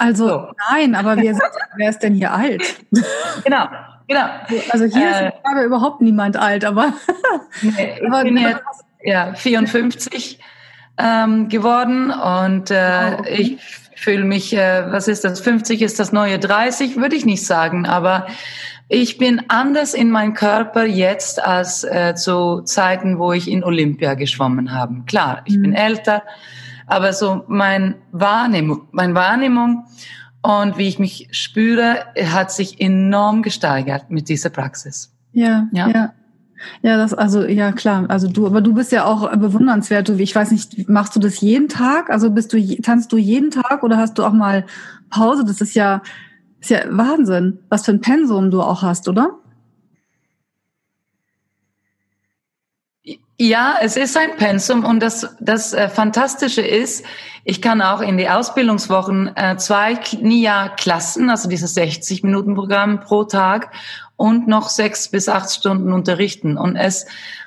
Also 0.00 0.28
so. 0.28 0.48
nein, 0.70 0.94
aber 0.94 1.16
wer, 1.18 1.38
wer 1.76 1.90
ist 1.90 2.02
denn 2.02 2.14
hier 2.14 2.32
alt? 2.32 2.62
Genau, 3.44 3.66
genau. 4.08 4.24
Also 4.70 4.86
hier 4.86 5.08
äh, 5.08 5.28
ist 5.28 5.44
gerade 5.44 5.62
überhaupt 5.62 6.00
niemand 6.00 6.36
alt, 6.36 6.64
aber, 6.64 6.94
nee, 7.62 7.98
ich 8.00 8.06
aber 8.06 8.22
bin 8.22 8.38
jetzt 8.38 8.62
ja, 9.02 9.34
54 9.34 10.38
ähm, 10.96 11.48
geworden 11.48 12.10
und 12.10 12.70
äh, 12.70 13.12
oh, 13.12 13.20
okay. 13.20 13.34
ich 13.34 13.58
fühle 13.94 14.24
mich, 14.24 14.56
äh, 14.56 14.90
was 14.90 15.06
ist 15.06 15.24
das, 15.24 15.40
50 15.40 15.82
ist 15.82 16.00
das 16.00 16.12
neue 16.12 16.38
30, 16.38 16.96
würde 16.96 17.16
ich 17.16 17.26
nicht 17.26 17.46
sagen, 17.46 17.86
aber 17.86 18.26
ich 18.88 19.18
bin 19.18 19.42
anders 19.48 19.92
in 19.92 20.10
meinem 20.10 20.32
Körper 20.32 20.84
jetzt 20.84 21.44
als 21.44 21.84
äh, 21.84 22.14
zu 22.14 22.62
Zeiten, 22.62 23.18
wo 23.18 23.32
ich 23.32 23.50
in 23.50 23.62
Olympia 23.62 24.14
geschwommen 24.14 24.72
habe. 24.72 25.02
Klar, 25.06 25.42
ich 25.44 25.58
mhm. 25.58 25.62
bin 25.62 25.72
älter, 25.74 26.22
aber 26.90 27.12
so 27.12 27.44
mein 27.46 27.94
Wahrnehmung, 28.12 28.88
meine 28.90 29.14
Wahrnehmung 29.14 29.86
und 30.42 30.76
wie 30.76 30.88
ich 30.88 30.98
mich 30.98 31.28
spüre, 31.30 32.06
hat 32.26 32.50
sich 32.50 32.80
enorm 32.80 33.42
gesteigert 33.42 34.10
mit 34.10 34.28
dieser 34.28 34.50
Praxis. 34.50 35.12
Ja, 35.32 35.68
ja. 35.72 35.88
ja. 35.88 36.12
Ja, 36.82 36.98
das, 36.98 37.14
also, 37.14 37.44
ja, 37.44 37.72
klar. 37.72 38.04
Also 38.08 38.28
du, 38.28 38.46
aber 38.46 38.60
du 38.60 38.74
bist 38.74 38.92
ja 38.92 39.06
auch 39.06 39.30
bewundernswert. 39.34 40.10
Du, 40.10 40.14
ich 40.16 40.34
weiß 40.34 40.50
nicht, 40.50 40.90
machst 40.90 41.16
du 41.16 41.20
das 41.20 41.40
jeden 41.40 41.68
Tag? 41.68 42.10
Also 42.10 42.30
bist 42.30 42.52
du, 42.52 42.58
tanzt 42.82 43.12
du 43.12 43.16
jeden 43.16 43.50
Tag 43.50 43.82
oder 43.82 43.96
hast 43.96 44.18
du 44.18 44.24
auch 44.24 44.32
mal 44.32 44.66
Pause? 45.08 45.44
Das 45.46 45.62
ist 45.62 45.74
ja, 45.74 46.02
ist 46.60 46.68
ja 46.68 46.80
Wahnsinn, 46.90 47.60
was 47.70 47.86
für 47.86 47.92
ein 47.92 48.02
Pensum 48.02 48.50
du 48.50 48.60
auch 48.60 48.82
hast, 48.82 49.08
oder? 49.08 49.38
Ja, 53.42 53.76
es 53.80 53.96
ist 53.96 54.18
ein 54.18 54.36
Pensum 54.36 54.84
und 54.84 55.00
das, 55.00 55.26
das 55.40 55.72
äh, 55.72 55.88
Fantastische 55.88 56.60
ist, 56.60 57.06
ich 57.42 57.62
kann 57.62 57.80
auch 57.80 58.02
in 58.02 58.18
die 58.18 58.28
Ausbildungswochen 58.28 59.34
äh, 59.34 59.56
zwei 59.56 59.98
NIA-Klassen, 60.20 61.30
also 61.30 61.48
dieses 61.48 61.74
60-Minuten-Programm 61.74 63.00
pro 63.00 63.24
Tag 63.24 63.72
und 64.16 64.46
noch 64.46 64.68
sechs 64.68 65.08
bis 65.08 65.30
acht 65.30 65.50
Stunden 65.50 65.94
unterrichten. 65.94 66.58
Und 66.58 66.76
es, 66.76 67.06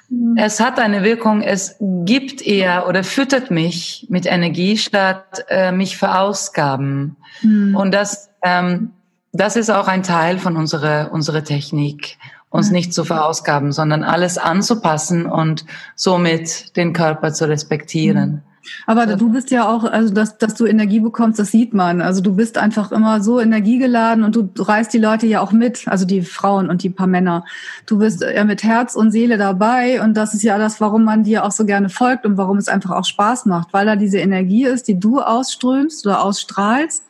mhm. 0.09 0.35
es 0.35 0.59
hat 0.59 0.79
eine 0.79 1.03
Wirkung, 1.03 1.43
es 1.43 1.75
gibt 1.79 2.41
eher 2.41 2.87
oder 2.87 3.03
füttert 3.03 3.51
mich 3.51 4.07
mit 4.09 4.25
Energie, 4.25 4.77
statt 4.79 5.45
äh, 5.47 5.71
mich 5.71 5.95
verausgaben. 5.97 7.17
Mhm. 7.43 7.75
Und 7.75 7.91
das, 7.91 8.31
ähm, 8.41 8.93
das 9.31 9.55
ist 9.55 9.69
auch 9.69 9.87
ein 9.87 10.01
Teil 10.01 10.39
von 10.39 10.57
unserer, 10.57 11.11
unserer 11.11 11.43
Technik 11.43 12.17
uns 12.53 12.69
nicht 12.69 12.93
zu 12.93 13.03
verausgaben, 13.03 13.71
sondern 13.71 14.03
alles 14.03 14.37
anzupassen 14.37 15.25
und 15.25 15.65
somit 15.95 16.77
den 16.77 16.93
Körper 16.93 17.33
zu 17.33 17.49
respektieren. 17.49 18.31
Mhm. 18.31 18.41
Aber 18.85 19.07
du 19.07 19.29
bist 19.29 19.51
ja 19.51 19.67
auch, 19.67 19.83
also 19.83 20.13
dass, 20.13 20.37
dass 20.37 20.53
du 20.53 20.65
Energie 20.65 21.01
bekommst, 21.01 21.37
das 21.39 21.51
sieht 21.51 21.73
man. 21.73 21.99
Also 21.99 22.21
du 22.21 22.33
bist 22.35 22.57
einfach 22.57 22.91
immer 22.91 23.21
so 23.21 23.41
energiegeladen 23.41 24.23
und 24.23 24.35
du 24.35 24.49
reißt 24.55 24.93
die 24.93 24.99
Leute 24.99 25.25
ja 25.25 25.41
auch 25.41 25.51
mit, 25.51 25.87
also 25.87 26.05
die 26.05 26.21
Frauen 26.21 26.69
und 26.69 26.83
die 26.83 26.89
paar 26.89 27.07
Männer. 27.07 27.43
Du 27.87 27.97
bist 27.97 28.21
ja 28.21 28.45
mit 28.45 28.63
Herz 28.63 28.95
und 28.95 29.11
Seele 29.11 29.37
dabei 29.37 30.01
und 30.01 30.13
das 30.13 30.33
ist 30.33 30.43
ja 30.43 30.57
das, 30.57 30.79
warum 30.79 31.03
man 31.03 31.23
dir 31.23 31.43
auch 31.43 31.51
so 31.51 31.65
gerne 31.65 31.89
folgt 31.89 32.25
und 32.25 32.37
warum 32.37 32.57
es 32.57 32.69
einfach 32.69 32.91
auch 32.91 33.05
Spaß 33.05 33.47
macht, 33.47 33.73
weil 33.73 33.85
da 33.85 33.97
diese 33.97 34.19
Energie 34.19 34.65
ist, 34.65 34.87
die 34.87 34.97
du 34.99 35.19
ausströmst 35.19 36.05
oder 36.05 36.23
ausstrahlst 36.23 37.03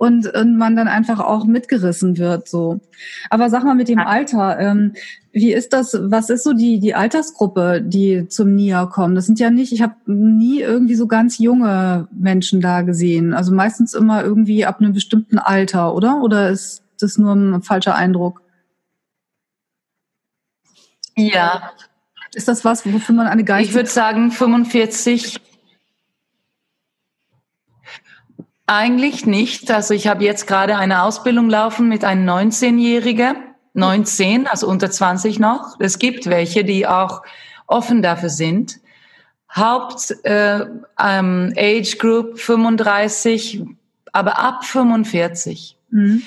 und, 0.00 0.34
und 0.34 0.56
man 0.56 0.76
dann 0.76 0.88
einfach 0.88 1.20
auch 1.20 1.44
mitgerissen 1.44 2.16
wird. 2.16 2.48
So. 2.48 2.80
Aber 3.28 3.50
sag 3.50 3.64
mal 3.64 3.74
mit 3.74 3.88
dem 3.88 3.98
Alter, 3.98 4.58
ähm, 4.58 4.94
wie 5.30 5.52
ist 5.52 5.74
das, 5.74 5.94
was 6.00 6.30
ist 6.30 6.42
so 6.42 6.54
die, 6.54 6.80
die 6.80 6.94
Altersgruppe, 6.94 7.82
die 7.84 8.26
zum 8.26 8.54
NIA 8.54 8.86
kommen? 8.86 9.14
Das 9.14 9.26
sind 9.26 9.38
ja 9.38 9.50
nicht, 9.50 9.72
ich 9.74 9.82
habe 9.82 9.96
nie 10.06 10.60
irgendwie 10.60 10.94
so 10.94 11.06
ganz 11.06 11.36
junge 11.36 12.08
Menschen 12.12 12.62
da 12.62 12.80
gesehen. 12.80 13.34
Also 13.34 13.52
meistens 13.52 13.92
immer 13.92 14.24
irgendwie 14.24 14.64
ab 14.64 14.80
einem 14.80 14.94
bestimmten 14.94 15.38
Alter, 15.38 15.94
oder? 15.94 16.22
Oder 16.22 16.48
ist 16.48 16.82
das 16.98 17.18
nur 17.18 17.34
ein 17.34 17.62
falscher 17.62 17.94
Eindruck? 17.94 18.40
Ja. 21.14 21.72
Ist 22.32 22.48
das 22.48 22.64
was, 22.64 22.90
wofür 22.90 23.14
man 23.14 23.26
eine 23.26 23.44
Geist? 23.44 23.68
Ich 23.68 23.74
würde 23.74 23.90
sagen 23.90 24.30
45 24.30 25.42
Eigentlich 28.72 29.26
nicht. 29.26 29.68
Also 29.72 29.94
ich 29.94 30.06
habe 30.06 30.22
jetzt 30.22 30.46
gerade 30.46 30.76
eine 30.76 31.02
Ausbildung 31.02 31.50
laufen 31.50 31.88
mit 31.88 32.04
einem 32.04 32.24
19-Jährigen, 32.28 33.34
19, 33.74 34.46
also 34.46 34.68
unter 34.68 34.88
20 34.88 35.40
noch. 35.40 35.74
Es 35.80 35.98
gibt 35.98 36.26
welche, 36.26 36.62
die 36.62 36.86
auch 36.86 37.22
offen 37.66 38.00
dafür 38.00 38.28
sind. 38.28 38.78
Haupt 39.52 40.14
äh, 40.22 40.66
ähm, 41.00 41.52
Age 41.56 41.98
Group 41.98 42.38
35, 42.38 43.64
aber 44.12 44.38
ab 44.38 44.64
45. 44.64 45.76
Mhm. 45.90 46.22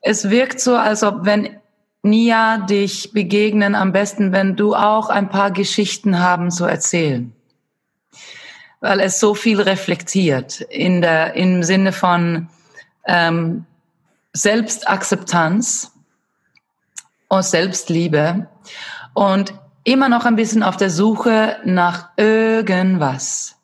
Es 0.00 0.30
wirkt 0.30 0.60
so, 0.60 0.76
als 0.76 1.02
ob 1.02 1.24
wenn 1.24 1.56
Nia 2.04 2.58
dich 2.58 3.12
begegnen, 3.12 3.74
am 3.74 3.90
besten, 3.90 4.30
wenn 4.30 4.54
du 4.54 4.76
auch 4.76 5.08
ein 5.08 5.28
paar 5.28 5.50
Geschichten 5.50 6.20
haben 6.20 6.52
zu 6.52 6.66
erzählen 6.66 7.34
weil 8.80 9.00
es 9.00 9.20
so 9.20 9.34
viel 9.34 9.60
reflektiert 9.60 10.60
in 10.60 11.00
der, 11.02 11.34
im 11.34 11.62
Sinne 11.62 11.92
von 11.92 12.48
ähm, 13.06 13.66
Selbstakzeptanz 14.32 15.92
und 17.28 17.44
Selbstliebe 17.44 18.48
und 19.14 19.54
immer 19.84 20.08
noch 20.08 20.24
ein 20.24 20.36
bisschen 20.36 20.62
auf 20.62 20.76
der 20.76 20.90
Suche 20.90 21.56
nach 21.64 22.10
irgendwas. 22.16 23.56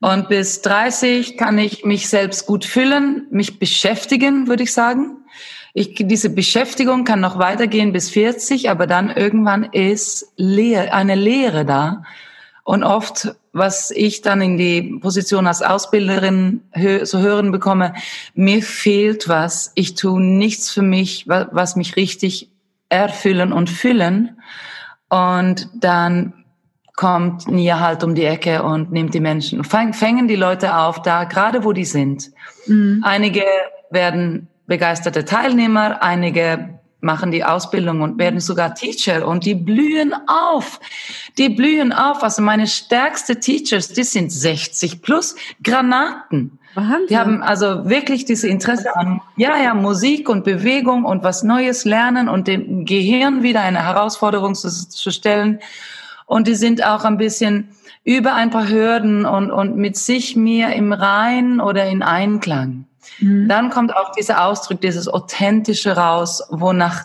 Und 0.00 0.28
bis 0.28 0.60
30 0.60 1.38
kann 1.38 1.56
ich 1.58 1.84
mich 1.84 2.08
selbst 2.08 2.46
gut 2.46 2.64
füllen, 2.64 3.26
mich 3.30 3.58
beschäftigen, 3.58 4.48
würde 4.48 4.64
ich 4.64 4.72
sagen. 4.72 5.24
Ich, 5.72 5.94
diese 5.98 6.30
Beschäftigung 6.30 7.04
kann 7.04 7.20
noch 7.20 7.38
weitergehen 7.38 7.92
bis 7.92 8.10
40, 8.10 8.70
aber 8.70 8.86
dann 8.86 9.10
irgendwann 9.10 9.64
ist 9.64 10.32
Leer, 10.36 10.94
eine 10.94 11.14
Leere 11.14 11.64
da. 11.64 12.02
Und 12.64 12.84
oft 12.84 13.34
was 13.54 13.92
ich 13.92 14.20
dann 14.20 14.42
in 14.42 14.58
die 14.58 14.98
Position 15.00 15.46
als 15.46 15.62
Ausbilderin 15.62 16.62
zu 17.04 17.20
hören 17.20 17.52
bekomme, 17.52 17.94
mir 18.34 18.62
fehlt 18.62 19.28
was, 19.28 19.70
ich 19.76 19.94
tue 19.94 20.20
nichts 20.20 20.70
für 20.70 20.82
mich, 20.82 21.26
was 21.28 21.76
mich 21.76 21.96
richtig 21.96 22.50
erfüllen 22.88 23.52
und 23.52 23.70
füllen. 23.70 24.40
Und 25.08 25.68
dann 25.74 26.44
kommt 26.96 27.48
Nia 27.48 27.78
halt 27.78 28.02
um 28.02 28.16
die 28.16 28.24
Ecke 28.24 28.64
und 28.64 28.90
nimmt 28.90 29.14
die 29.14 29.20
Menschen, 29.20 29.62
fängen 29.64 30.26
die 30.26 30.36
Leute 30.36 30.76
auf, 30.76 31.02
da 31.02 31.24
gerade 31.24 31.64
wo 31.64 31.72
die 31.72 31.84
sind. 31.84 32.32
Mhm. 32.66 33.02
Einige 33.04 33.44
werden 33.90 34.48
begeisterte 34.66 35.24
Teilnehmer, 35.24 36.02
einige 36.02 36.80
machen 37.04 37.30
die 37.30 37.44
Ausbildung 37.44 38.00
und 38.00 38.18
werden 38.18 38.40
sogar 38.40 38.74
Teacher 38.74 39.28
und 39.28 39.44
die 39.44 39.54
blühen 39.54 40.14
auf. 40.26 40.80
Die 41.38 41.50
blühen 41.50 41.92
auf. 41.92 42.22
Also 42.22 42.42
meine 42.42 42.66
stärkste 42.66 43.38
Teachers, 43.38 43.88
die 43.88 44.02
sind 44.02 44.32
60 44.32 45.02
plus 45.02 45.36
Granaten. 45.62 46.58
Wahnsinn. 46.74 47.06
Die 47.08 47.16
haben 47.16 47.42
also 47.42 47.88
wirklich 47.88 48.24
diese 48.24 48.48
Interesse 48.48 48.96
an, 48.96 49.20
ja, 49.36 49.56
ja, 49.56 49.74
Musik 49.74 50.28
und 50.28 50.42
Bewegung 50.42 51.04
und 51.04 51.22
was 51.22 51.44
Neues 51.44 51.84
lernen 51.84 52.28
und 52.28 52.48
dem 52.48 52.84
Gehirn 52.84 53.44
wieder 53.44 53.60
eine 53.60 53.84
Herausforderung 53.84 54.56
zu, 54.56 54.68
zu 54.68 55.10
stellen. 55.12 55.60
Und 56.26 56.48
die 56.48 56.56
sind 56.56 56.84
auch 56.84 57.04
ein 57.04 57.16
bisschen 57.16 57.68
über 58.02 58.34
ein 58.34 58.50
paar 58.50 58.68
Hürden 58.68 59.24
und, 59.24 59.50
und 59.50 59.76
mit 59.76 59.96
sich 59.96 60.36
mir 60.36 60.72
im 60.74 60.92
Rein 60.92 61.60
oder 61.60 61.86
in 61.86 62.02
Einklang. 62.02 62.86
Mhm. 63.18 63.48
Dann 63.48 63.70
kommt 63.70 63.94
auch 63.94 64.12
dieser 64.12 64.44
Ausdruck, 64.44 64.80
dieses 64.80 65.08
Authentische 65.08 65.96
raus, 65.96 66.42
wonach, 66.50 67.04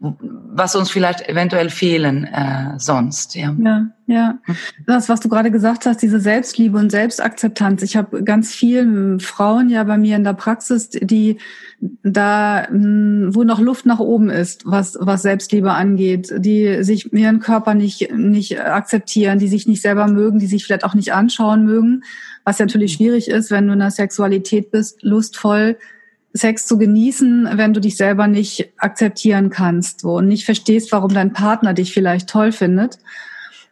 was 0.00 0.74
uns 0.76 0.90
vielleicht 0.90 1.28
eventuell 1.28 1.68
fehlen 1.68 2.24
äh, 2.24 2.78
sonst. 2.78 3.34
Ja. 3.34 3.54
ja, 3.58 3.86
ja. 4.06 4.38
Das, 4.86 5.10
was 5.10 5.20
du 5.20 5.28
gerade 5.28 5.50
gesagt 5.50 5.84
hast, 5.84 6.00
diese 6.00 6.20
Selbstliebe 6.20 6.78
und 6.78 6.90
Selbstakzeptanz. 6.90 7.82
Ich 7.82 7.96
habe 7.96 8.24
ganz 8.24 8.54
vielen 8.54 9.20
Frauen 9.20 9.68
ja 9.68 9.84
bei 9.84 9.98
mir 9.98 10.16
in 10.16 10.24
der 10.24 10.32
Praxis, 10.32 10.88
die 10.88 11.36
da, 12.02 12.66
wo 12.70 13.44
noch 13.44 13.60
Luft 13.60 13.84
nach 13.84 13.98
oben 13.98 14.30
ist, 14.30 14.62
was, 14.64 14.96
was 14.98 15.20
Selbstliebe 15.20 15.72
angeht, 15.72 16.32
die 16.34 16.82
sich 16.82 17.12
ihren 17.12 17.40
Körper 17.40 17.74
nicht, 17.74 18.10
nicht 18.10 18.58
akzeptieren, 18.58 19.38
die 19.38 19.48
sich 19.48 19.66
nicht 19.66 19.82
selber 19.82 20.06
mögen, 20.06 20.38
die 20.38 20.46
sich 20.46 20.64
vielleicht 20.64 20.84
auch 20.84 20.94
nicht 20.94 21.12
anschauen 21.12 21.66
mögen 21.66 22.04
was 22.44 22.58
natürlich 22.58 22.94
schwierig 22.94 23.28
ist, 23.28 23.50
wenn 23.50 23.66
du 23.66 23.72
in 23.72 23.78
der 23.78 23.90
Sexualität 23.90 24.70
bist, 24.70 25.02
lustvoll 25.02 25.76
Sex 26.32 26.66
zu 26.66 26.78
genießen, 26.78 27.48
wenn 27.54 27.72
du 27.72 27.80
dich 27.80 27.96
selber 27.96 28.28
nicht 28.28 28.72
akzeptieren 28.76 29.50
kannst 29.50 30.00
so, 30.00 30.16
und 30.16 30.28
nicht 30.28 30.44
verstehst, 30.44 30.92
warum 30.92 31.12
dein 31.12 31.32
Partner 31.32 31.74
dich 31.74 31.92
vielleicht 31.92 32.28
toll 32.28 32.52
findet. 32.52 32.98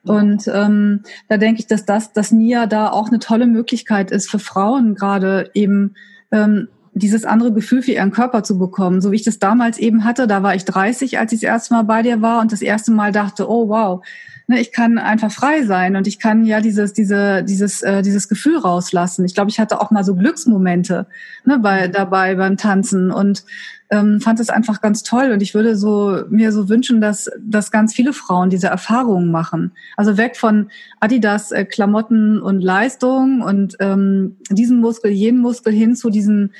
Und 0.04 0.48
ähm, 0.48 1.02
da 1.28 1.36
denke 1.36 1.60
ich, 1.60 1.66
dass 1.66 1.84
das, 1.84 2.12
dass 2.12 2.32
Nia 2.32 2.66
da 2.66 2.90
auch 2.90 3.08
eine 3.08 3.18
tolle 3.18 3.46
Möglichkeit 3.46 4.10
ist 4.10 4.30
für 4.30 4.38
Frauen 4.38 4.94
gerade 4.94 5.50
eben 5.54 5.94
ähm, 6.32 6.68
dieses 6.94 7.24
andere 7.24 7.52
Gefühl 7.52 7.82
für 7.82 7.92
ihren 7.92 8.10
Körper 8.10 8.42
zu 8.42 8.58
bekommen. 8.58 9.00
So 9.00 9.12
wie 9.12 9.16
ich 9.16 9.24
das 9.24 9.38
damals 9.38 9.78
eben 9.78 10.04
hatte, 10.04 10.26
da 10.26 10.42
war 10.42 10.54
ich 10.54 10.64
30, 10.64 11.18
als 11.18 11.32
ich 11.32 11.40
das 11.40 11.48
erste 11.48 11.74
Mal 11.74 11.82
bei 11.82 12.02
dir 12.02 12.22
war 12.22 12.40
und 12.40 12.52
das 12.52 12.62
erste 12.62 12.90
Mal 12.90 13.12
dachte, 13.12 13.48
oh 13.48 13.68
wow, 13.68 14.04
ne, 14.48 14.60
ich 14.60 14.72
kann 14.72 14.98
einfach 14.98 15.30
frei 15.30 15.62
sein 15.62 15.94
und 15.94 16.06
ich 16.06 16.18
kann 16.18 16.44
ja 16.44 16.60
dieses, 16.60 16.92
diese, 16.92 17.44
dieses, 17.44 17.82
äh, 17.82 18.02
dieses 18.02 18.28
Gefühl 18.28 18.58
rauslassen. 18.58 19.24
Ich 19.24 19.34
glaube, 19.34 19.50
ich 19.50 19.60
hatte 19.60 19.80
auch 19.80 19.90
mal 19.90 20.02
so 20.02 20.16
Glücksmomente 20.16 21.06
ne, 21.44 21.58
bei, 21.58 21.86
dabei 21.86 22.34
beim 22.34 22.56
Tanzen 22.56 23.12
und 23.12 23.44
ähm, 23.90 24.20
fand 24.20 24.40
es 24.40 24.50
einfach 24.50 24.80
ganz 24.80 25.02
toll 25.02 25.30
und 25.32 25.42
ich 25.42 25.54
würde 25.54 25.76
so 25.76 26.24
mir 26.28 26.52
so 26.52 26.68
wünschen, 26.68 27.00
dass, 27.00 27.30
dass 27.40 27.70
ganz 27.70 27.94
viele 27.94 28.12
Frauen 28.12 28.50
diese 28.50 28.66
Erfahrungen 28.66 29.30
machen. 29.30 29.72
Also 29.96 30.16
weg 30.16 30.36
von 30.36 30.70
Adidas 31.00 31.52
äh, 31.52 31.64
Klamotten 31.64 32.40
und 32.40 32.60
Leistung 32.60 33.42
und 33.42 33.76
ähm, 33.80 34.36
diesen 34.50 34.80
Muskel, 34.80 35.10
jenen 35.10 35.40
Muskel 35.40 35.72
hin 35.72 35.94
zu 35.94 36.10
diesem 36.10 36.50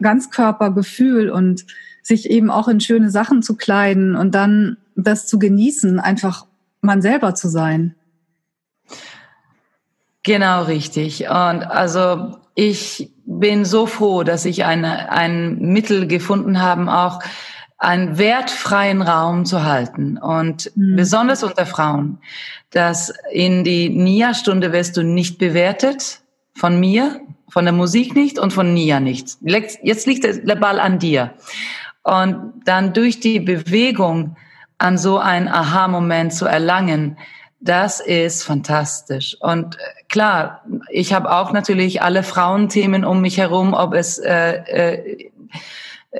Ganzkörpergefühl 0.00 1.30
und 1.30 1.64
sich 2.02 2.30
eben 2.30 2.50
auch 2.50 2.68
in 2.68 2.80
schöne 2.80 3.10
Sachen 3.10 3.42
zu 3.42 3.56
kleiden 3.56 4.14
und 4.14 4.34
dann 4.34 4.76
das 4.94 5.26
zu 5.26 5.38
genießen, 5.38 6.00
einfach 6.00 6.46
man 6.80 7.02
selber 7.02 7.34
zu 7.34 7.48
sein. 7.48 7.94
Genau 10.22 10.64
richtig. 10.64 11.22
Und 11.28 11.62
also 11.62 12.36
ich 12.54 13.12
bin 13.24 13.64
so 13.64 13.86
froh, 13.86 14.22
dass 14.22 14.44
ich 14.44 14.64
eine, 14.64 15.10
ein 15.10 15.58
Mittel 15.58 16.06
gefunden 16.06 16.60
habe, 16.60 16.92
auch 16.92 17.20
einen 17.78 18.18
wertfreien 18.18 19.00
Raum 19.00 19.46
zu 19.46 19.64
halten 19.64 20.18
und 20.18 20.70
mhm. 20.76 20.96
besonders 20.96 21.42
unter 21.42 21.64
Frauen, 21.64 22.18
dass 22.70 23.12
in 23.32 23.64
die 23.64 23.88
Nia-Stunde 23.88 24.72
wirst 24.72 24.98
du 24.98 25.02
nicht 25.02 25.38
bewertet 25.38 26.20
von 26.54 26.78
mir, 26.78 27.20
von 27.48 27.64
der 27.64 27.72
Musik 27.72 28.14
nicht 28.14 28.38
und 28.38 28.52
von 28.52 28.74
Nia 28.74 29.00
nicht. 29.00 29.38
Jetzt 29.40 30.06
liegt 30.06 30.24
der 30.24 30.56
Ball 30.56 30.78
an 30.78 30.98
dir. 30.98 31.32
Und 32.02 32.52
dann 32.64 32.92
durch 32.92 33.20
die 33.20 33.40
Bewegung 33.40 34.36
an 34.80 34.98
so 34.98 35.18
einen 35.18 35.48
Aha-Moment 35.48 36.32
zu 36.32 36.46
erlangen, 36.46 37.18
das 37.60 38.00
ist 38.00 38.42
fantastisch. 38.42 39.36
Und 39.40 39.76
äh, 39.76 39.78
klar, 40.08 40.64
ich 40.88 41.12
habe 41.12 41.30
auch 41.30 41.52
natürlich 41.52 42.00
alle 42.02 42.22
Frauenthemen 42.22 43.04
um 43.04 43.20
mich 43.20 43.36
herum, 43.36 43.74
ob 43.74 43.92
es 43.92 44.18
äh, 44.18 44.54
äh, 44.54 45.30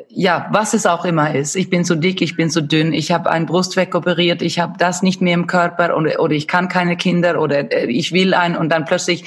ja, 0.08 0.46
was 0.52 0.74
es 0.74 0.86
auch 0.86 1.04
immer 1.04 1.34
ist. 1.34 1.56
Ich 1.56 1.70
bin 1.70 1.84
zu 1.84 1.96
dick, 1.96 2.20
ich 2.20 2.36
bin 2.36 2.50
zu 2.50 2.62
dünn, 2.62 2.92
ich 2.92 3.10
habe 3.10 3.30
ein 3.30 3.46
Brust 3.46 3.76
wegoperiert, 3.76 4.40
ich 4.42 4.60
habe 4.60 4.74
das 4.78 5.02
nicht 5.02 5.20
mehr 5.20 5.34
im 5.34 5.46
Körper 5.46 5.96
oder, 5.96 6.20
oder 6.20 6.34
ich 6.34 6.46
kann 6.46 6.68
keine 6.68 6.96
Kinder 6.96 7.40
oder 7.40 7.72
äh, 7.72 7.86
ich 7.86 8.12
will 8.12 8.34
ein 8.34 8.56
und 8.56 8.68
dann 8.68 8.84
plötzlich 8.84 9.24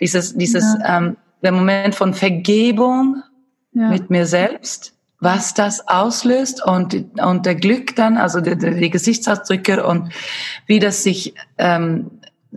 dieses, 0.00 0.34
dieses 0.34 0.64
ja. 0.80 0.98
ähm, 0.98 1.16
der 1.42 1.52
Moment 1.52 1.94
von 1.94 2.14
Vergebung 2.14 3.22
ja. 3.72 3.90
mit 3.90 4.08
mir 4.08 4.24
selbst 4.24 4.93
was 5.24 5.54
das 5.54 5.88
auslöst 5.88 6.64
und, 6.64 7.18
und 7.18 7.46
der 7.46 7.54
Glück 7.54 7.96
dann, 7.96 8.18
also 8.18 8.40
die, 8.40 8.56
die 8.56 8.90
Gesichtsausdrücke 8.90 9.84
und 9.84 10.12
wie 10.66 10.78
das 10.78 11.02
sich 11.02 11.34
ähm, 11.58 12.10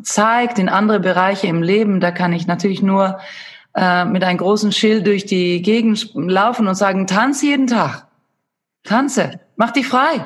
zeigt 0.03 0.59
in 0.59 0.69
andere 0.69 0.99
Bereiche 0.99 1.47
im 1.47 1.63
Leben, 1.63 1.99
da 1.99 2.11
kann 2.11 2.33
ich 2.33 2.45
natürlich 2.45 2.81
nur 2.81 3.19
äh, 3.73 4.05
mit 4.05 4.23
einem 4.23 4.37
großen 4.37 4.71
Schild 4.71 5.07
durch 5.07 5.25
die 5.25 5.61
Gegend 5.61 6.11
laufen 6.13 6.67
und 6.67 6.75
sagen, 6.75 7.07
tanz 7.07 7.41
jeden 7.41 7.67
Tag, 7.67 8.07
tanze, 8.83 9.39
mach 9.55 9.71
dich 9.71 9.87
frei. 9.87 10.25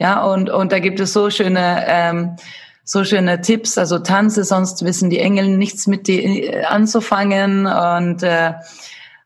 Ja, 0.00 0.24
und, 0.24 0.48
und 0.48 0.72
da 0.72 0.78
gibt 0.78 1.00
es 1.00 1.12
so 1.12 1.28
schöne, 1.28 1.84
ähm, 1.86 2.36
so 2.84 3.04
schöne 3.04 3.40
Tipps, 3.40 3.76
also 3.76 3.98
tanze, 3.98 4.44
sonst 4.44 4.84
wissen 4.84 5.10
die 5.10 5.18
Engel 5.18 5.48
nichts 5.56 5.86
mit 5.86 6.06
dir 6.06 6.22
äh, 6.22 6.64
anzufangen 6.64 7.66
und 7.66 8.22
äh, 8.22 8.54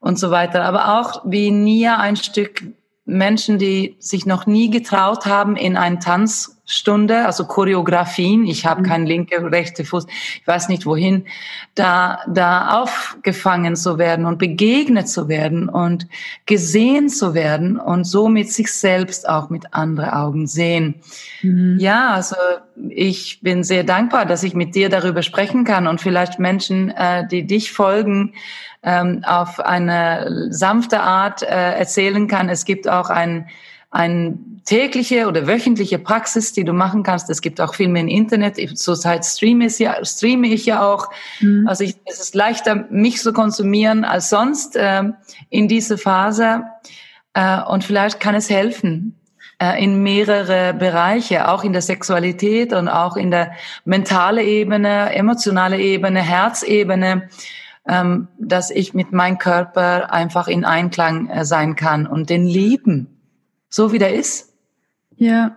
und 0.02 0.18
so 0.18 0.30
weiter. 0.30 0.64
Aber 0.64 1.00
auch 1.00 1.22
wie 1.24 1.50
Nia 1.50 1.96
ein 1.96 2.16
Stück 2.16 2.64
Menschen, 3.06 3.58
die 3.58 3.96
sich 4.00 4.26
noch 4.26 4.46
nie 4.46 4.68
getraut 4.68 5.24
haben 5.24 5.56
in 5.56 5.76
eine 5.76 5.98
Tanzstunde, 6.64 7.26
also 7.26 7.44
Choreografien, 7.44 8.46
ich 8.46 8.66
habe 8.66 8.82
mhm. 8.82 8.86
keinen 8.86 9.06
linke, 9.06 9.50
rechte 9.50 9.84
Fuß, 9.84 10.06
ich 10.40 10.46
weiß 10.46 10.68
nicht 10.68 10.86
wohin, 10.86 11.24
da, 11.74 12.20
da 12.28 12.80
aufgefangen 12.80 13.76
zu 13.76 13.98
werden 13.98 14.26
und 14.26 14.38
begegnet 14.38 15.08
zu 15.08 15.28
werden 15.28 15.68
und 15.68 16.06
gesehen 16.46 17.08
zu 17.08 17.34
werden 17.34 17.78
und 17.78 18.04
somit 18.04 18.52
sich 18.52 18.72
selbst 18.72 19.28
auch 19.28 19.50
mit 19.50 19.74
anderen 19.74 20.10
Augen 20.10 20.46
sehen. 20.46 20.94
Mhm. 21.42 21.78
Ja, 21.80 22.10
also 22.10 22.36
ich 22.88 23.40
bin 23.42 23.64
sehr 23.64 23.84
dankbar, 23.84 24.24
dass 24.24 24.42
ich 24.42 24.54
mit 24.54 24.74
dir 24.74 24.88
darüber 24.88 25.22
sprechen 25.22 25.64
kann 25.64 25.86
und 25.86 26.00
vielleicht 26.00 26.38
Menschen, 26.38 26.90
äh, 26.90 27.26
die 27.26 27.46
dich 27.46 27.72
folgen, 27.72 28.34
ähm, 28.84 29.22
auf 29.24 29.60
eine 29.60 30.48
sanfte 30.50 31.00
Art 31.00 31.42
äh, 31.42 31.46
erzählen 31.46 32.26
kann. 32.28 32.48
Es 32.48 32.64
gibt 32.64 32.88
auch 32.88 33.10
ein, 33.10 33.48
ein 33.92 34.62
tägliche 34.64 35.28
oder 35.28 35.46
wöchentliche 35.46 35.98
Praxis, 35.98 36.52
die 36.52 36.64
du 36.64 36.72
machen 36.72 37.02
kannst. 37.02 37.28
Es 37.28 37.42
gibt 37.42 37.60
auch 37.60 37.74
Filme 37.74 38.00
im 38.00 38.08
Internet. 38.08 38.56
Zurzeit 38.78 39.24
streame 39.24 39.66
ich 39.66 39.78
ja, 39.78 40.02
streame 40.04 40.48
ich 40.48 40.66
ja 40.66 40.82
auch. 40.82 41.10
Mhm. 41.40 41.68
Also 41.68 41.84
ich, 41.84 41.96
es 42.06 42.18
ist 42.18 42.34
leichter, 42.34 42.86
mich 42.90 43.18
zu 43.18 43.32
konsumieren 43.32 44.04
als 44.04 44.30
sonst 44.30 44.76
äh, 44.76 45.02
in 45.50 45.68
diese 45.68 45.98
Phase. 45.98 46.62
Äh, 47.34 47.62
und 47.62 47.84
vielleicht 47.84 48.18
kann 48.18 48.34
es 48.34 48.48
helfen 48.48 49.20
äh, 49.58 49.82
in 49.82 50.02
mehrere 50.02 50.72
Bereiche, 50.72 51.48
auch 51.48 51.62
in 51.62 51.74
der 51.74 51.82
Sexualität 51.82 52.72
und 52.72 52.88
auch 52.88 53.16
in 53.16 53.30
der 53.30 53.52
mentale 53.84 54.42
Ebene, 54.42 55.14
emotionale 55.14 55.78
Ebene, 55.78 56.20
Herzebene 56.20 57.28
ähm, 57.88 58.28
dass 58.38 58.70
ich 58.70 58.94
mit 58.94 59.12
meinem 59.12 59.38
Körper 59.38 60.12
einfach 60.12 60.46
in 60.46 60.64
Einklang 60.64 61.28
äh, 61.28 61.44
sein 61.44 61.74
kann 61.74 62.06
und 62.06 62.30
den 62.30 62.46
lieben, 62.46 63.11
so 63.72 63.92
wie 63.92 63.98
der 63.98 64.14
ist. 64.14 64.52
Ja. 65.16 65.56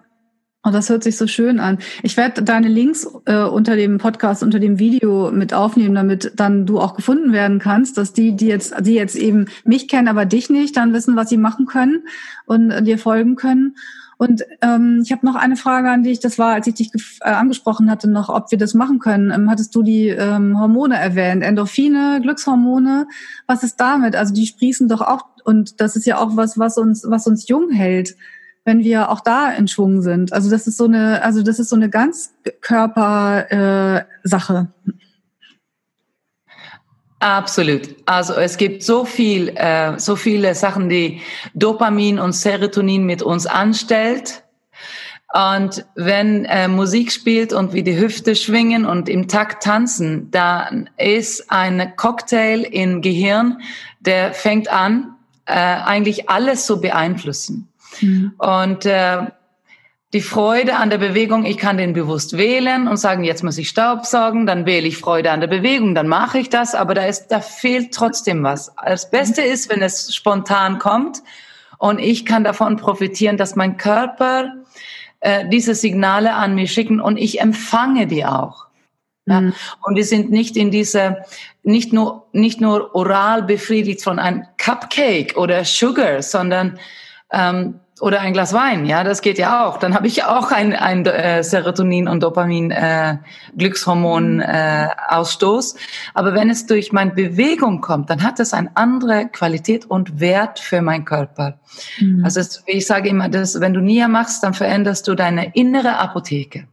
Und 0.64 0.72
oh, 0.72 0.74
das 0.74 0.90
hört 0.90 1.04
sich 1.04 1.16
so 1.16 1.28
schön 1.28 1.60
an. 1.60 1.78
Ich 2.02 2.18
werde 2.18 2.42
deine 2.42 2.70
Links 2.70 3.08
äh, 3.26 3.44
unter 3.44 3.76
dem 3.76 4.00
Podcast, 4.00 4.42
unter 4.42 4.60
dem 4.60 4.80
Video 4.80 5.30
mit 5.32 5.54
aufnehmen, 5.54 5.94
damit 5.94 6.32
dann 6.38 6.66
du 6.66 6.80
auch 6.80 6.96
gefunden 6.96 7.34
werden 7.34 7.60
kannst, 7.60 8.00
dass 8.00 8.14
die, 8.14 8.36
die 8.36 8.48
jetzt, 8.48 8.74
die 8.80 8.96
jetzt 8.96 9.16
eben 9.16 9.46
mich 9.64 9.88
kennen, 9.88 10.08
aber 10.08 10.26
dich 10.26 10.50
nicht, 10.50 10.76
dann 10.76 10.92
wissen, 10.92 11.16
was 11.16 11.30
sie 11.30 11.38
machen 11.38 11.68
können 11.68 12.08
und 12.48 12.72
äh, 12.72 12.82
dir 12.82 12.98
folgen 12.98 13.36
können. 13.36 13.76
Und 14.18 14.44
ähm, 14.62 15.02
ich 15.04 15.12
habe 15.12 15.26
noch 15.26 15.36
eine 15.36 15.58
Frage 15.58 15.90
an 15.90 16.04
dich. 16.04 16.20
Das 16.20 16.40
war, 16.40 16.54
als 16.54 16.68
ich 16.68 16.76
dich 16.76 16.92
äh, 17.22 17.30
angesprochen 17.30 17.90
hatte, 17.90 18.10
noch, 18.10 18.30
ob 18.30 18.52
wir 18.52 18.58
das 18.58 18.74
machen 18.74 19.00
können. 19.00 19.32
Ähm, 19.32 19.50
hattest 19.50 19.76
du 19.76 19.84
die 19.84 20.08
ähm, 20.08 20.60
Hormone 20.60 20.98
erwähnt? 20.98 21.44
Endorphine, 21.44 22.20
Glückshormone. 22.22 23.08
Was 23.48 23.64
ist 23.64 23.80
damit? 23.80 24.16
Also 24.16 24.34
die 24.34 24.46
sprießen 24.46 24.88
doch 24.88 25.02
auch, 25.02 25.26
und 25.44 25.82
das 25.82 25.96
ist 25.96 26.06
ja 26.06 26.18
auch 26.18 26.36
was, 26.38 26.58
was 26.58 26.78
uns, 26.78 27.06
was 27.08 27.28
uns 27.28 27.48
jung 27.48 27.70
hält, 27.72 28.16
wenn 28.64 28.80
wir 28.84 29.10
auch 29.10 29.20
da 29.20 29.52
in 29.52 29.68
Schwung 29.68 30.02
sind. 30.02 30.34
Also 30.34 30.50
das 30.50 30.66
ist 30.66 30.78
so 30.78 30.86
eine, 30.86 31.22
also 31.22 31.44
das 31.44 31.60
ist 31.60 31.70
so 31.70 31.76
eine 31.76 31.90
Ganzkörper 31.90 33.52
äh, 33.52 34.04
Sache. 34.24 34.68
Absolut. 37.26 37.96
Also 38.06 38.36
es 38.36 38.56
gibt 38.56 38.84
so 38.84 39.04
viel, 39.04 39.50
äh, 39.56 39.98
so 39.98 40.16
viele 40.16 40.54
Sachen, 40.54 40.90
die 40.90 41.22
Dopamin 41.56 42.20
und 42.20 42.34
Serotonin 42.34 43.04
mit 43.04 43.24
uns 43.24 43.48
anstellt. 43.48 44.44
Und 45.34 45.88
wenn 45.96 46.46
äh, 46.46 46.68
Musik 46.68 47.12
spielt 47.12 47.52
und 47.52 47.74
wir 47.74 47.84
die 47.84 47.98
Hüfte 47.98 48.36
schwingen 48.36 48.86
und 48.86 49.10
im 49.10 49.28
Takt 49.28 49.64
tanzen, 49.64 50.30
dann 50.30 50.88
ist 50.98 51.52
ein 51.52 51.94
Cocktail 51.96 52.62
im 52.62 53.02
Gehirn, 53.02 53.58
der 54.02 54.36
fängt 54.36 54.72
an, 54.72 55.16
äh, 55.48 55.54
eigentlich 55.54 56.30
alles 56.30 56.68
zu 56.68 56.80
beeinflussen. 56.80 57.70
Mhm. 58.02 58.34
Und 58.38 58.86
äh, 58.86 59.24
die 60.14 60.22
Freude 60.22 60.78
an 60.78 60.90
der 60.90 60.98
Bewegung, 60.98 61.46
ich 61.46 61.58
kann 61.58 61.78
den 61.78 61.94
bewusst 61.94 62.38
wählen 62.38 62.88
und 62.88 62.98
sagen, 62.98 63.24
jetzt 63.24 63.44
muss 63.44 63.58
ich 63.58 63.70
Staub 63.70 64.06
saugen, 64.06 64.46
dann 64.46 64.66
wähle 64.66 64.88
ich 64.88 64.98
Freude 64.98 65.32
an 65.32 65.42
der 65.42 65.48
Bewegung, 65.48 65.96
dann 65.96 66.08
mache 66.08 66.40
ich 66.40 66.50
das, 66.50 66.76
aber 66.76 66.94
da 66.94 67.06
ist, 67.06 67.28
da 67.28 67.42
fehlt 67.42 67.94
trotzdem 67.94 68.44
was. 68.44 68.72
Das 68.86 69.10
Beste 69.10 69.42
ist, 69.42 69.70
wenn 69.70 69.82
es 69.82 70.16
spontan 70.16 70.80
kommt 70.80 71.22
und 71.80 72.00
ich 72.00 72.26
kann 72.26 72.44
davon 72.44 72.78
profitieren, 72.78 73.38
dass 73.38 73.56
mein 73.56 73.78
Körper 73.78 74.54
äh, 75.20 75.50
diese 75.50 75.76
Signale 75.76 76.34
an 76.34 76.56
mich 76.56 76.72
schicken 76.72 77.02
und 77.02 77.18
ich 77.18 77.42
empfange 77.42 78.08
die 78.08 78.26
auch. 78.26 78.68
Ja? 79.26 79.42
Mhm. 79.42 79.54
Und 79.82 79.96
wir 79.96 80.06
sind 80.06 80.32
nicht 80.32 80.56
in 80.56 80.72
dieser, 80.72 81.26
nicht 81.64 81.94
nur, 81.94 82.28
nicht 82.32 82.62
nur 82.62 82.96
oral 82.96 83.44
befriedigt 83.44 84.04
von 84.04 84.20
einem 84.20 84.46
Cupcake 84.58 85.36
oder 85.36 85.66
Sugar, 85.66 86.22
sondern 86.22 86.80
ähm, 87.32 87.80
oder 88.02 88.20
ein 88.20 88.34
Glas 88.34 88.52
Wein, 88.52 88.86
ja, 88.86 89.06
das 89.06 89.22
geht 89.22 89.38
ja 89.38 89.66
auch. 89.66 89.78
Dann 89.78 89.96
habe 89.96 90.08
ich 90.08 90.26
auch 90.26 90.52
ein, 90.52 90.74
ein 90.74 91.06
äh, 91.06 91.44
Serotonin 91.44 92.10
und 92.10 92.24
Dopamin 92.24 92.72
äh, 92.72 93.18
Glückshormon 93.58 94.42
äh, 94.42 94.90
Ausstoß. 95.08 95.76
Aber 96.14 96.34
wenn 96.34 96.50
es 96.50 96.66
durch 96.66 96.92
meine 96.92 97.12
Bewegung 97.12 97.80
kommt, 97.80 98.10
dann 98.10 98.22
hat 98.22 98.42
es 98.42 98.54
eine 98.54 98.76
andere 98.76 99.28
Qualität 99.28 99.86
und 99.86 100.20
Wert 100.20 100.60
für 100.60 100.82
meinen 100.82 101.06
Körper. 101.06 101.60
Mhm. 102.00 102.26
Also 102.26 102.42
es, 102.42 102.64
ich 102.66 102.86
sage 102.86 103.08
immer, 103.08 103.30
dass 103.30 103.62
wenn 103.62 103.74
du 103.74 103.80
NIA 103.80 104.10
machst, 104.10 104.44
dann 104.44 104.54
veränderst 104.54 105.08
du 105.08 105.16
deine 105.16 105.56
innere 105.56 105.98
Apotheke. 105.98 106.68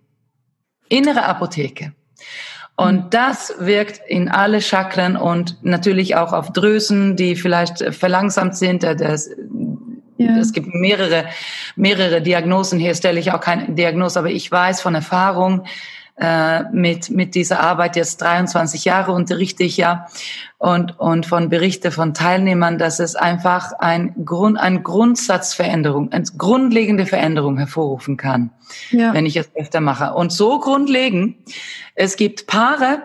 Innere 0.88 1.24
Apotheke. 1.24 1.92
Und 2.74 2.96
mhm. 2.96 3.10
das 3.10 3.54
wirkt 3.60 4.00
in 4.08 4.28
alle 4.28 4.60
Chakren 4.60 5.16
und 5.16 5.62
natürlich 5.62 6.16
auch 6.16 6.32
auf 6.32 6.52
Drüsen, 6.52 7.16
die 7.16 7.36
vielleicht 7.36 7.94
verlangsamt 7.94 8.56
sind. 8.56 8.82
Das, 8.82 9.30
ja. 10.16 10.36
Es 10.38 10.52
gibt 10.52 10.74
mehrere, 10.74 11.26
mehrere 11.76 12.22
Diagnosen. 12.22 12.78
Hier 12.78 12.94
stelle 12.94 13.18
ich 13.18 13.32
auch 13.32 13.40
keine 13.40 13.72
Diagnose, 13.72 14.18
aber 14.18 14.30
ich 14.30 14.50
weiß 14.50 14.80
von 14.80 14.94
Erfahrung, 14.94 15.64
äh, 16.18 16.64
mit, 16.72 17.10
mit 17.10 17.34
dieser 17.34 17.60
Arbeit 17.60 17.96
jetzt 17.96 18.20
23 18.20 18.84
Jahre 18.84 19.12
unterrichte 19.12 19.64
ich 19.64 19.78
ja 19.78 20.06
und, 20.58 20.98
und 21.00 21.24
von 21.24 21.48
Berichte 21.48 21.90
von 21.90 22.12
Teilnehmern, 22.12 22.76
dass 22.76 23.00
es 23.00 23.16
einfach 23.16 23.72
ein 23.78 24.14
Grund, 24.24 24.58
eine 24.58 24.82
Grundsatzveränderung, 24.82 26.12
eine 26.12 26.24
grundlegende 26.36 27.06
Veränderung 27.06 27.56
hervorrufen 27.56 28.18
kann, 28.18 28.50
ja. 28.90 29.14
wenn 29.14 29.24
ich 29.24 29.36
es 29.36 29.50
öfter 29.56 29.80
mache. 29.80 30.12
Und 30.12 30.32
so 30.32 30.60
grundlegend, 30.60 31.36
es 31.94 32.16
gibt 32.16 32.46
Paare, 32.46 33.02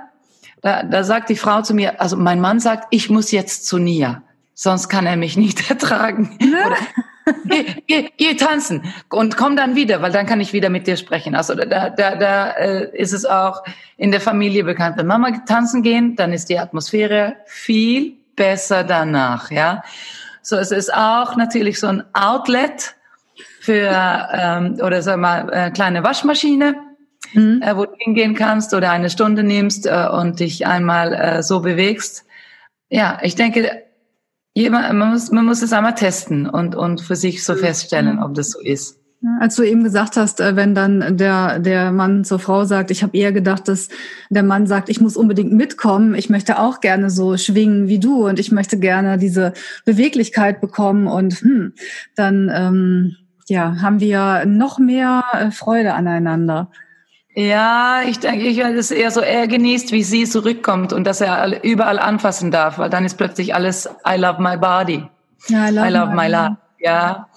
da, 0.61 0.83
da 0.83 1.05
sagt 1.05 1.29
die 1.29 1.37
Frau 1.37 1.61
zu 1.61 1.73
mir, 1.73 2.01
also 2.01 2.17
mein 2.17 2.41
Mann 2.41 2.59
sagt, 2.59 2.87
ich 2.91 3.09
muss 3.09 3.31
jetzt 3.31 3.65
zu 3.65 3.77
Nia 3.77 4.21
sonst 4.57 4.89
kann 4.89 5.05
er 5.05 5.15
mich 5.15 5.37
nicht 5.37 5.69
ertragen. 5.69 6.37
Oder, 6.41 6.75
geh, 7.45 7.65
geh, 7.85 8.09
geh 8.17 8.33
tanzen 8.33 8.91
und 9.09 9.37
komm 9.37 9.55
dann 9.55 9.75
wieder, 9.75 10.01
weil 10.01 10.11
dann 10.11 10.25
kann 10.25 10.41
ich 10.41 10.51
wieder 10.51 10.69
mit 10.69 10.87
dir 10.87 10.97
sprechen. 10.97 11.35
Also 11.35 11.53
da, 11.53 11.89
da, 11.91 12.15
da 12.15 12.49
äh, 12.51 12.89
ist 12.97 13.13
es 13.13 13.25
auch 13.25 13.63
in 13.97 14.11
der 14.11 14.19
Familie 14.19 14.63
bekannt. 14.63 14.97
Wenn 14.97 15.05
Mama 15.05 15.29
tanzen 15.45 15.83
gehen, 15.83 16.15
dann 16.15 16.33
ist 16.33 16.49
die 16.49 16.57
Atmosphäre 16.57 17.35
viel 17.45 18.13
besser 18.35 18.83
danach. 18.83 19.51
Ja, 19.51 19.83
so 20.41 20.57
es 20.57 20.71
ist 20.71 20.91
auch 20.91 21.35
natürlich 21.35 21.79
so 21.79 21.87
ein 21.87 22.03
Outlet 22.13 22.95
für 23.61 24.27
ähm, 24.33 24.79
oder 24.81 25.03
sag 25.03 25.17
mal 25.17 25.49
äh, 25.53 25.71
kleine 25.71 26.03
Waschmaschine. 26.03 26.75
Mhm. 27.33 27.61
Äh, 27.61 27.75
wo 27.75 27.83
du 27.83 27.91
hingehen 27.97 28.35
kannst 28.35 28.73
oder 28.73 28.91
eine 28.91 29.09
Stunde 29.09 29.43
nimmst 29.43 29.85
äh, 29.85 30.07
und 30.09 30.39
dich 30.39 30.65
einmal 30.65 31.13
äh, 31.13 31.43
so 31.43 31.59
bewegst. 31.59 32.23
Ja, 32.89 33.19
ich 33.21 33.35
denke, 33.35 33.86
man, 34.69 34.97
muss, 35.11 35.31
man 35.31 35.45
muss 35.45 35.61
es 35.61 35.73
einmal 35.73 35.95
testen 35.95 36.47
und, 36.47 36.75
und 36.75 37.01
für 37.01 37.15
sich 37.15 37.43
so 37.43 37.55
feststellen, 37.55 38.21
ob 38.21 38.33
das 38.33 38.51
so 38.51 38.59
ist. 38.59 38.99
Als 39.39 39.55
du 39.55 39.63
eben 39.63 39.83
gesagt 39.83 40.15
hast, 40.15 40.39
äh, 40.39 40.55
wenn 40.55 40.75
dann 40.75 41.17
der, 41.17 41.59
der 41.59 41.91
Mann 41.91 42.23
zur 42.23 42.37
Frau 42.37 42.65
sagt, 42.65 42.91
ich 42.91 43.01
habe 43.01 43.17
eher 43.17 43.31
gedacht, 43.31 43.67
dass 43.67 43.89
der 44.29 44.43
Mann 44.43 44.67
sagt, 44.67 44.89
ich 44.89 45.01
muss 45.01 45.17
unbedingt 45.17 45.53
mitkommen, 45.53 46.13
ich 46.13 46.29
möchte 46.29 46.59
auch 46.59 46.81
gerne 46.81 47.09
so 47.09 47.35
schwingen 47.35 47.87
wie 47.87 47.99
du 47.99 48.27
und 48.27 48.39
ich 48.39 48.51
möchte 48.51 48.77
gerne 48.77 49.17
diese 49.17 49.53
Beweglichkeit 49.85 50.61
bekommen 50.61 51.07
und 51.07 51.41
hm, 51.41 51.73
dann 52.15 52.51
ähm, 52.53 53.15
ja, 53.47 53.81
haben 53.81 53.99
wir 53.99 54.45
noch 54.45 54.77
mehr 54.77 55.23
äh, 55.33 55.51
Freude 55.51 55.93
aneinander. 55.93 56.69
Ja, 57.39 58.01
ich 58.03 58.17
denke, 58.17 58.47
ich 58.47 58.57
werde 58.57 58.79
es 58.79 58.89
eher 58.89 59.11
so, 59.11 59.21
er 59.21 59.47
genießt, 59.47 59.91
wie 59.91 60.01
sie 60.01 60.23
zurückkommt 60.23 60.91
und 60.91 61.05
dass 61.05 61.21
er 61.21 61.63
überall 61.63 61.99
anfassen 61.99 62.49
darf, 62.49 62.79
weil 62.79 62.89
dann 62.89 63.05
ist 63.05 63.15
plötzlich 63.15 63.53
alles 63.53 63.87
I 64.09 64.19
love 64.19 64.41
my 64.41 64.57
body. 64.57 65.03
Ja, 65.47 65.69
I 65.69 65.71
love, 65.71 65.87
I 65.87 65.91
love 65.91 66.07
my, 66.07 66.15
my 66.15 66.27
life. 66.29 66.55
Ja. 66.79 67.27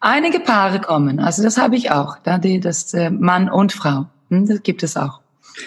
Einige 0.00 0.40
Paare 0.40 0.80
kommen, 0.80 1.20
also 1.20 1.42
das 1.42 1.56
habe 1.56 1.74
ich 1.74 1.90
auch, 1.90 2.18
da 2.22 2.36
die, 2.36 2.60
das 2.60 2.92
äh, 2.92 3.08
Mann 3.08 3.48
und 3.48 3.72
Frau, 3.72 4.04
hm, 4.28 4.46
das 4.46 4.62
gibt 4.62 4.82
es 4.82 4.94
auch. 4.94 5.20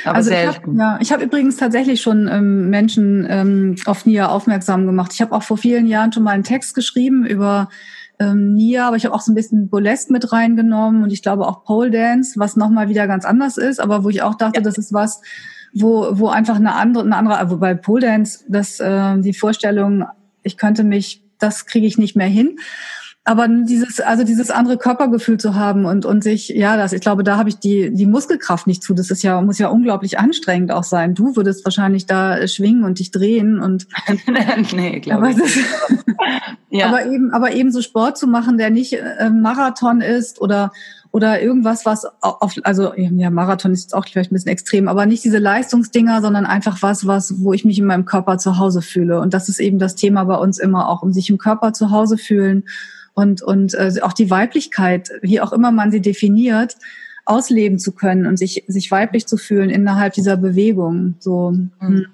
Aber 0.05 0.17
also 0.17 0.29
selten. 0.29 0.75
Ich 0.75 0.79
hab, 0.79 0.93
ja, 0.93 0.99
ich 1.01 1.11
habe 1.11 1.23
übrigens 1.23 1.57
tatsächlich 1.57 1.99
schon 1.99 2.27
ähm, 2.27 2.69
Menschen 2.69 3.25
ähm, 3.27 3.75
auf 3.85 4.05
NIA 4.05 4.27
aufmerksam 4.27 4.85
gemacht. 4.85 5.13
Ich 5.15 5.21
habe 5.21 5.33
auch 5.33 5.41
vor 5.41 5.57
vielen 5.57 5.87
Jahren 5.87 6.13
schon 6.13 6.21
mal 6.21 6.31
einen 6.35 6.43
Text 6.43 6.75
geschrieben 6.75 7.25
über 7.25 7.69
ähm, 8.19 8.53
Nia, 8.53 8.87
aber 8.87 8.97
ich 8.97 9.05
habe 9.05 9.15
auch 9.15 9.21
so 9.21 9.31
ein 9.31 9.35
bisschen 9.35 9.69
Burlesque 9.69 10.11
mit 10.11 10.31
reingenommen 10.31 11.03
und 11.03 11.11
ich 11.11 11.21
glaube 11.21 11.47
auch 11.47 11.63
Pole 11.63 11.89
Dance, 11.89 12.39
was 12.39 12.55
nochmal 12.55 12.89
wieder 12.89 13.07
ganz 13.07 13.25
anders 13.25 13.57
ist, 13.57 13.79
aber 13.79 14.03
wo 14.03 14.09
ich 14.09 14.21
auch 14.21 14.35
dachte, 14.35 14.59
ja. 14.59 14.63
das 14.63 14.77
ist 14.77 14.93
was, 14.93 15.21
wo, 15.73 16.07
wo 16.11 16.27
einfach 16.27 16.57
eine 16.57 16.75
andere, 16.75 17.03
eine 17.03 17.15
andere, 17.15 17.49
wobei 17.49 17.73
Pole 17.75 18.01
Dance, 18.01 18.43
das, 18.47 18.79
äh, 18.79 19.17
die 19.19 19.33
Vorstellung, 19.33 20.05
ich 20.43 20.57
könnte 20.57 20.83
mich, 20.83 21.23
das 21.39 21.65
kriege 21.65 21.87
ich 21.87 21.97
nicht 21.97 22.15
mehr 22.15 22.27
hin. 22.27 22.59
Aber 23.29 23.47
dieses, 23.47 23.99
also 23.99 24.23
dieses 24.23 24.49
andere 24.49 24.79
Körpergefühl 24.79 25.37
zu 25.37 25.53
haben 25.53 25.85
und, 25.85 26.03
und 26.03 26.23
sich, 26.23 26.49
ja, 26.49 26.77
das, 26.77 26.93
ich 26.93 27.01
glaube, 27.01 27.23
da 27.23 27.37
habe 27.37 27.47
ich 27.47 27.59
die, 27.59 27.93
die 27.93 28.07
Muskelkraft 28.07 28.65
nicht 28.65 28.81
zu. 28.81 28.95
Das 28.95 29.11
ist 29.11 29.21
ja, 29.21 29.39
muss 29.39 29.59
ja 29.59 29.67
unglaublich 29.67 30.17
anstrengend 30.17 30.71
auch 30.71 30.83
sein. 30.83 31.13
Du 31.13 31.35
würdest 31.35 31.63
wahrscheinlich 31.63 32.07
da 32.07 32.47
schwingen 32.47 32.83
und 32.83 32.97
dich 32.97 33.11
drehen 33.11 33.59
und. 33.59 33.85
nee, 34.73 34.99
glaube 34.99 35.29
ich. 35.29 35.37
Das, 35.37 35.51
ja. 36.71 36.87
aber 36.87 37.05
eben, 37.05 37.31
aber 37.31 37.51
eben 37.51 37.71
so 37.71 37.83
Sport 37.83 38.17
zu 38.17 38.25
machen, 38.25 38.57
der 38.57 38.71
nicht 38.71 38.93
äh, 38.93 39.29
Marathon 39.29 40.01
ist 40.01 40.41
oder, 40.41 40.71
oder 41.11 41.39
irgendwas, 41.39 41.85
was 41.85 42.07
auf, 42.21 42.55
also 42.63 42.95
ja, 42.95 43.29
Marathon 43.29 43.73
ist 43.73 43.83
jetzt 43.83 43.93
auch 43.93 44.07
vielleicht 44.07 44.31
ein 44.31 44.35
bisschen 44.37 44.49
extrem, 44.49 44.87
aber 44.87 45.05
nicht 45.05 45.23
diese 45.23 45.37
Leistungsdinger, 45.37 46.23
sondern 46.23 46.47
einfach 46.47 46.81
was, 46.81 47.05
was, 47.05 47.43
wo 47.43 47.53
ich 47.53 47.63
mich 47.63 47.77
in 47.77 47.85
meinem 47.85 48.05
Körper 48.05 48.39
zu 48.39 48.57
Hause 48.57 48.81
fühle. 48.81 49.21
Und 49.21 49.35
das 49.35 49.49
ist 49.49 49.59
eben 49.59 49.77
das 49.77 49.93
Thema 49.93 50.23
bei 50.23 50.37
uns 50.37 50.57
immer 50.57 50.89
auch, 50.89 51.03
um 51.03 51.13
sich 51.13 51.29
im 51.29 51.37
Körper 51.37 51.73
zu 51.73 51.91
Hause 51.91 52.17
fühlen 52.17 52.63
und, 53.19 53.41
und 53.41 53.73
äh, 53.73 53.91
auch 54.01 54.13
die 54.13 54.29
Weiblichkeit, 54.29 55.11
wie 55.21 55.41
auch 55.41 55.51
immer 55.51 55.71
man 55.71 55.91
sie 55.91 56.01
definiert, 56.01 56.75
ausleben 57.25 57.77
zu 57.77 57.91
können 57.91 58.25
und 58.25 58.37
sich, 58.37 58.63
sich 58.67 58.89
weiblich 58.91 59.27
zu 59.27 59.35
fühlen 59.35 59.69
innerhalb 59.69 60.13
dieser 60.13 60.37
Bewegung. 60.37 61.15
So, 61.19 61.51
mhm. 61.51 61.69
Hm. 61.79 62.05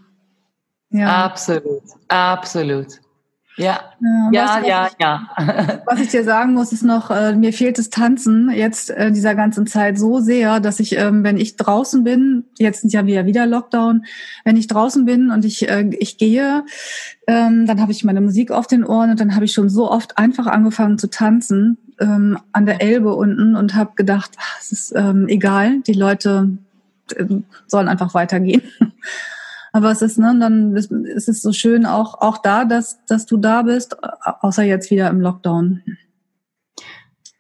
ja. 0.90 1.26
Absolut, 1.26 1.84
absolut. 2.08 3.00
Ja, 3.58 3.80
ja, 4.32 4.60
ja, 4.60 4.68
ja, 4.68 4.90
ja. 5.00 5.82
Was 5.86 6.02
ich 6.02 6.10
dir 6.10 6.26
sagen 6.26 6.54
muss, 6.54 6.74
ist 6.74 6.84
noch, 6.84 7.10
äh, 7.10 7.36
mir 7.36 7.54
fehlt 7.54 7.78
das 7.78 7.90
Tanzen 7.90 8.52
jetzt 8.52 8.90
äh, 8.90 9.12
dieser 9.12 9.34
ganzen 9.34 9.66
Zeit 9.66 9.98
so 9.98 10.20
sehr, 10.20 10.60
dass 10.60 10.82
ich, 10.82 10.98
ähm, 10.98 11.24
wenn 11.24 11.38
ich 11.38 11.56
draußen 11.56 12.04
bin, 12.04 12.44
jetzt 12.58 12.82
sind 12.82 12.92
ja 12.92 13.06
wieder 13.06 13.26
wieder 13.26 13.46
Lockdown, 13.46 14.06
wenn 14.44 14.58
ich 14.58 14.68
draußen 14.68 15.06
bin 15.06 15.32
und 15.32 15.46
ich 15.46 15.70
äh, 15.70 15.90
ich 16.00 16.18
gehe, 16.18 16.66
ähm, 17.28 17.66
dann 17.66 17.80
habe 17.82 17.94
ich 17.94 18.04
meine 18.04 18.20
Musik 18.20 18.52
auf 18.52 18.68
den 18.68 18.84
Ohren 18.84 19.12
und 19.12 19.20
dann 19.22 19.36
habe 19.36 19.46
ich 19.46 19.54
schon 19.54 19.70
so 19.70 19.90
oft 19.90 20.18
einfach 20.18 20.48
angefangen 20.48 20.98
zu 20.98 21.10
tanzen 21.10 21.78
ähm, 22.00 22.38
an 22.52 22.66
der 22.66 22.82
Elbe 22.82 23.16
unten 23.16 23.56
und 23.56 23.74
habe 23.76 23.94
gedacht, 23.96 24.32
ach, 24.38 24.58
es 24.60 24.74
ist 24.74 24.94
ähm, 24.96 25.28
egal, 25.30 25.80
die 25.82 25.94
Leute 25.94 26.58
äh, 27.16 27.26
sollen 27.68 27.88
einfach 27.88 28.14
weitergehen. 28.14 28.64
Aber 29.76 29.92
es 29.92 30.02
ist, 30.02 30.18
ne, 30.18 30.34
dann 30.40 30.74
ist, 30.78 30.90
ist 30.90 31.28
es 31.28 31.42
so 31.42 31.52
schön 31.52 31.86
auch, 31.86 32.22
auch 32.22 32.38
da, 32.38 32.64
dass, 32.64 33.04
dass 33.08 33.26
du 33.26 33.36
da 33.36 33.64
bist, 33.64 33.98
außer 34.40 34.64
jetzt 34.64 34.90
wieder 34.90 35.10
im 35.10 35.20
Lockdown. 35.20 35.84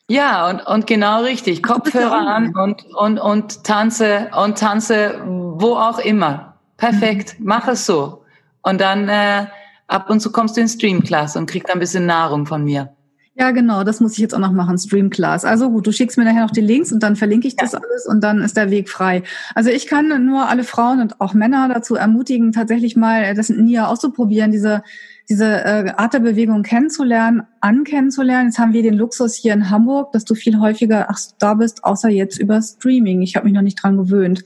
Ja, 0.10 0.50
und, 0.50 0.60
und 0.67 0.86
genau 0.86 1.21
richtig. 1.21 1.63
Kopfhörer 1.63 2.28
an 2.28 2.54
und, 2.54 2.84
und, 2.93 3.19
und 3.19 3.63
tanze, 3.63 4.32
und 4.38 4.58
tanze 4.58 5.21
wo 5.26 5.78
auch 5.78 6.00
immer. 6.00 6.58
Perfekt. 6.76 7.39
Mhm. 7.39 7.45
Mach 7.45 7.69
es 7.69 7.86
so. 7.86 8.26
Und 8.62 8.82
dann, 8.82 9.08
äh, 9.08 9.45
ab 9.88 10.10
und 10.10 10.19
zu 10.19 10.30
kommst 10.30 10.58
du 10.58 10.62
in 10.62 10.67
Streamclass 10.67 11.38
und 11.38 11.50
kriegst 11.50 11.71
ein 11.71 11.80
bisschen 11.80 12.06
Nahrung 12.06 12.45
von 12.45 12.65
mir. 12.65 12.94
Ja, 13.38 13.52
genau, 13.52 13.84
das 13.84 14.00
muss 14.00 14.13
ich 14.13 14.19
jetzt 14.19 14.34
auch 14.34 14.39
noch 14.39 14.54
machen, 14.54 14.78
Streamclass. 14.78 15.43
Also 15.43 15.69
gut, 15.69 15.86
du 15.86 15.91
schickst 15.91 16.17
mir 16.17 16.24
nachher 16.24 16.43
noch 16.43 16.52
die 16.52 16.62
Links 16.62 16.93
und 16.93 17.04
dann 17.04 17.17
verlinke 17.17 17.50
ich 17.50 17.58
das 17.58 17.74
ja. 17.74 17.80
alles 17.80 18.06
und 18.06 18.21
dann 18.24 18.41
ist 18.41 18.56
der 18.56 18.71
Weg 18.71 18.88
frei. 18.88 19.24
Also 19.54 19.69
ich 19.69 19.88
kann 19.88 20.26
nur 20.26 20.48
alle 20.48 20.63
Frauen 20.63 21.02
und 21.02 21.19
auch 21.19 21.34
Männer 21.34 21.67
dazu 21.67 21.95
ermutigen, 21.95 22.54
tatsächlich 22.54 22.95
mal 22.95 23.36
das 23.36 23.50
NIA 23.50 23.88
auszuprobieren, 23.88 24.52
diese, 24.52 24.84
diese 25.28 25.45
äh, 25.65 25.91
Art 25.98 26.13
der 26.13 26.21
Bewegung 26.21 26.63
kennenzulernen, 26.63 27.43
ankennenzulernen. 27.60 28.48
Jetzt 28.48 28.58
haben 28.58 28.71
wir 28.71 28.84
den 28.84 28.93
Luxus 28.93 29.36
hier 29.36 29.52
in 29.52 29.69
Hamburg, 29.69 30.13
dass 30.13 30.24
du 30.24 30.34
viel 30.34 30.60
häufiger 30.60 31.08
ach, 31.10 31.19
da 31.38 31.56
bist, 31.56 31.84
außer 31.84 32.08
jetzt 32.08 32.39
über 32.39 32.62
Streaming. 32.62 33.21
Ich 33.21 33.36
habe 33.36 33.48
mich 33.48 33.54
noch 33.54 33.62
nicht 33.62 33.84
dran 33.84 33.98
gewöhnt, 33.98 34.45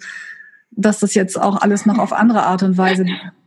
dass 0.71 0.97
das 0.97 1.13
jetzt 1.13 1.39
auch 1.39 1.61
alles 1.61 1.85
noch 1.85 1.99
auf 1.99 2.11
andere 2.11 2.41
Art 2.47 2.63
und 2.63 2.75
Weise 2.75 3.05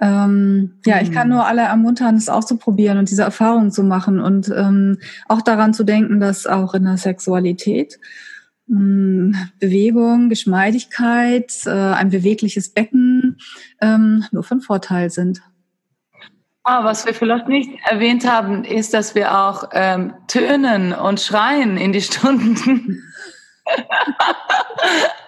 ähm, 0.00 0.78
ja, 0.86 1.00
ich 1.02 1.12
kann 1.12 1.24
hm. 1.24 1.30
nur 1.30 1.46
alle 1.46 1.62
ermuntern, 1.62 2.16
es 2.16 2.28
auszuprobieren 2.28 2.98
und 2.98 3.10
diese 3.10 3.22
Erfahrung 3.22 3.70
zu 3.70 3.82
machen 3.82 4.20
und 4.20 4.48
ähm, 4.48 4.98
auch 5.28 5.42
daran 5.42 5.74
zu 5.74 5.84
denken, 5.84 6.20
dass 6.20 6.46
auch 6.46 6.72
in 6.74 6.84
der 6.84 6.96
Sexualität 6.96 7.98
ähm, 8.70 9.36
Bewegung, 9.58 10.28
Geschmeidigkeit, 10.30 11.52
äh, 11.66 11.70
ein 11.70 12.10
bewegliches 12.10 12.72
Becken 12.72 13.38
ähm, 13.80 14.24
nur 14.30 14.42
von 14.42 14.60
Vorteil 14.60 15.10
sind. 15.10 15.42
Ah, 16.62 16.84
was 16.84 17.04
wir 17.04 17.14
vielleicht 17.14 17.48
nicht 17.48 17.70
erwähnt 17.88 18.30
haben, 18.30 18.64
ist, 18.64 18.94
dass 18.94 19.14
wir 19.14 19.38
auch 19.38 19.70
ähm, 19.72 20.14
tönen 20.28 20.92
und 20.92 21.20
schreien 21.20 21.76
in 21.76 21.92
die 21.92 22.02
Stunden. 22.02 23.02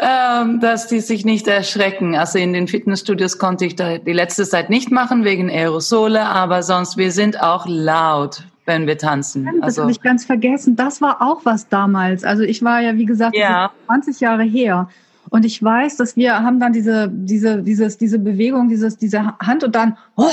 ähm, 0.00 0.60
dass 0.60 0.86
die 0.86 1.00
sich 1.00 1.24
nicht 1.24 1.48
erschrecken. 1.48 2.14
Also 2.16 2.38
in 2.38 2.52
den 2.52 2.68
Fitnessstudios 2.68 3.38
konnte 3.38 3.64
ich 3.64 3.76
da 3.76 3.98
die 3.98 4.12
letzte 4.12 4.44
Zeit 4.44 4.70
nicht 4.70 4.90
machen 4.90 5.24
wegen 5.24 5.50
Aerosole, 5.50 6.22
aber 6.22 6.62
sonst 6.62 6.96
wir 6.96 7.12
sind 7.12 7.40
auch 7.40 7.66
laut. 7.66 8.42
wenn 8.66 8.86
wir 8.86 8.98
tanzen. 8.98 9.46
Das 9.46 9.62
also, 9.62 9.82
habe 9.82 9.92
ich 9.92 10.02
ganz 10.02 10.26
vergessen. 10.26 10.76
Das 10.76 11.00
war 11.00 11.22
auch 11.22 11.40
was 11.44 11.68
damals. 11.68 12.22
Also 12.22 12.42
ich 12.42 12.62
war 12.62 12.80
ja, 12.80 12.96
wie 12.96 13.06
gesagt, 13.06 13.34
ja. 13.34 13.70
20 13.86 14.20
Jahre 14.20 14.42
her. 14.42 14.90
Und 15.30 15.44
ich 15.44 15.62
weiß, 15.62 15.96
dass 15.96 16.16
wir 16.16 16.42
haben 16.42 16.60
dann 16.60 16.72
diese, 16.72 17.08
diese, 17.10 17.62
dieses, 17.62 17.96
diese 17.96 18.18
Bewegung, 18.18 18.68
dieses, 18.68 18.98
diese 18.98 19.38
Hand 19.38 19.64
und 19.64 19.74
dann, 19.74 19.96
oh, 20.16 20.28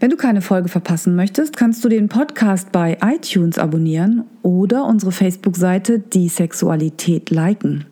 Wenn 0.00 0.10
du 0.10 0.18
keine 0.18 0.42
Folge 0.42 0.68
verpassen 0.68 1.16
möchtest, 1.16 1.56
kannst 1.56 1.82
du 1.82 1.88
den 1.88 2.10
Podcast 2.10 2.72
bei 2.72 2.98
iTunes 3.02 3.56
abonnieren 3.56 4.24
oder 4.42 4.84
unsere 4.84 5.12
Facebook-Seite 5.12 5.98
Die 5.98 6.28
Sexualität 6.28 7.30
liken. 7.30 7.86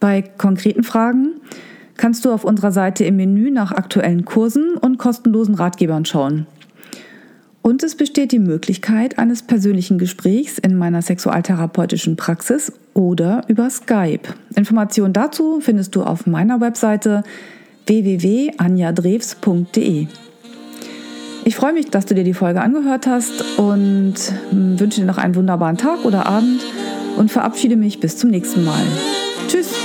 Bei 0.00 0.22
konkreten 0.22 0.82
Fragen 0.82 1.34
kannst 1.96 2.24
du 2.24 2.32
auf 2.32 2.42
unserer 2.42 2.72
Seite 2.72 3.04
im 3.04 3.14
Menü 3.14 3.52
nach 3.52 3.70
aktuellen 3.70 4.24
Kursen 4.24 4.74
und 4.74 4.98
kostenlosen 4.98 5.54
Ratgebern 5.54 6.04
schauen. 6.04 6.48
Und 7.62 7.84
es 7.84 7.94
besteht 7.94 8.32
die 8.32 8.40
Möglichkeit 8.40 9.16
eines 9.20 9.42
persönlichen 9.42 9.98
Gesprächs 9.98 10.58
in 10.58 10.76
meiner 10.76 11.02
sexualtherapeutischen 11.02 12.16
Praxis 12.16 12.72
oder 12.98 13.42
über 13.46 13.70
Skype. 13.70 14.34
Informationen 14.56 15.12
dazu 15.12 15.60
findest 15.60 15.94
du 15.94 16.02
auf 16.02 16.26
meiner 16.26 16.60
Webseite 16.60 17.22
www.anjadrews.de. 17.86 20.08
Ich 21.44 21.54
freue 21.54 21.72
mich, 21.72 21.90
dass 21.90 22.06
du 22.06 22.16
dir 22.16 22.24
die 22.24 22.34
Folge 22.34 22.60
angehört 22.60 23.06
hast 23.06 23.56
und 23.56 24.14
hm, 24.50 24.80
wünsche 24.80 24.98
dir 25.00 25.06
noch 25.06 25.18
einen 25.18 25.36
wunderbaren 25.36 25.76
Tag 25.76 26.04
oder 26.04 26.26
Abend 26.26 26.60
und 27.16 27.30
verabschiede 27.30 27.76
mich 27.76 28.00
bis 28.00 28.16
zum 28.16 28.30
nächsten 28.30 28.64
Mal. 28.64 28.82
Tschüss! 29.46 29.77